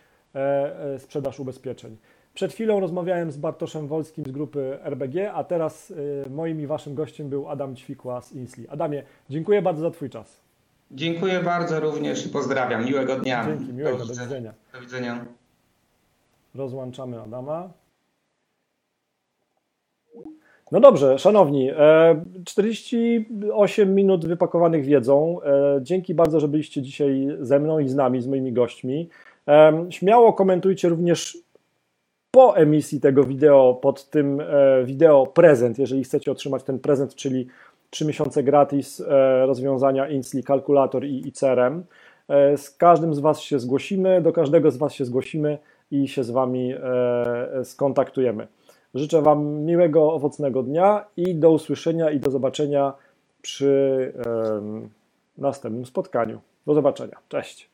[0.98, 1.98] sprzedaż ubezpieczeń.
[2.34, 5.94] Przed chwilą rozmawiałem z Bartoszem Wolskim z grupy RBG, a teraz
[6.30, 8.68] moim i waszym gościem był Adam Ćwikła z Insli.
[8.70, 10.42] Adamie, dziękuję bardzo za Twój czas.
[10.92, 12.86] Dziękuję bardzo również i pozdrawiam.
[12.86, 13.46] Miłego dnia.
[13.46, 14.06] Dzięki, miłego, do.
[14.06, 14.54] Do widzenia.
[14.74, 15.26] Do widzenia.
[16.56, 17.70] Rozłączamy Adama.
[20.74, 21.72] No dobrze, szanowni,
[22.46, 25.40] 48 minut wypakowanych wiedzą.
[25.82, 29.10] Dzięki bardzo, że byliście dzisiaj ze mną i z nami, z moimi gośćmi.
[29.90, 31.38] Śmiało komentujcie również
[32.32, 34.42] po emisji tego wideo pod tym
[34.84, 37.48] wideo prezent, jeżeli chcecie otrzymać ten prezent, czyli
[37.90, 39.04] 3 miesiące gratis
[39.46, 41.84] rozwiązania Insli, kalkulator i CRM.
[42.56, 45.58] Z każdym z Was się zgłosimy, do każdego z Was się zgłosimy
[45.92, 46.74] i się z Wami
[47.64, 48.48] skontaktujemy.
[48.94, 52.94] Życzę Wam miłego, owocnego dnia i do usłyszenia i do zobaczenia
[53.41, 54.14] przy
[55.38, 56.41] następnym spotkaniu.
[56.68, 57.18] Do zobaczenia.
[57.30, 57.73] Cześć.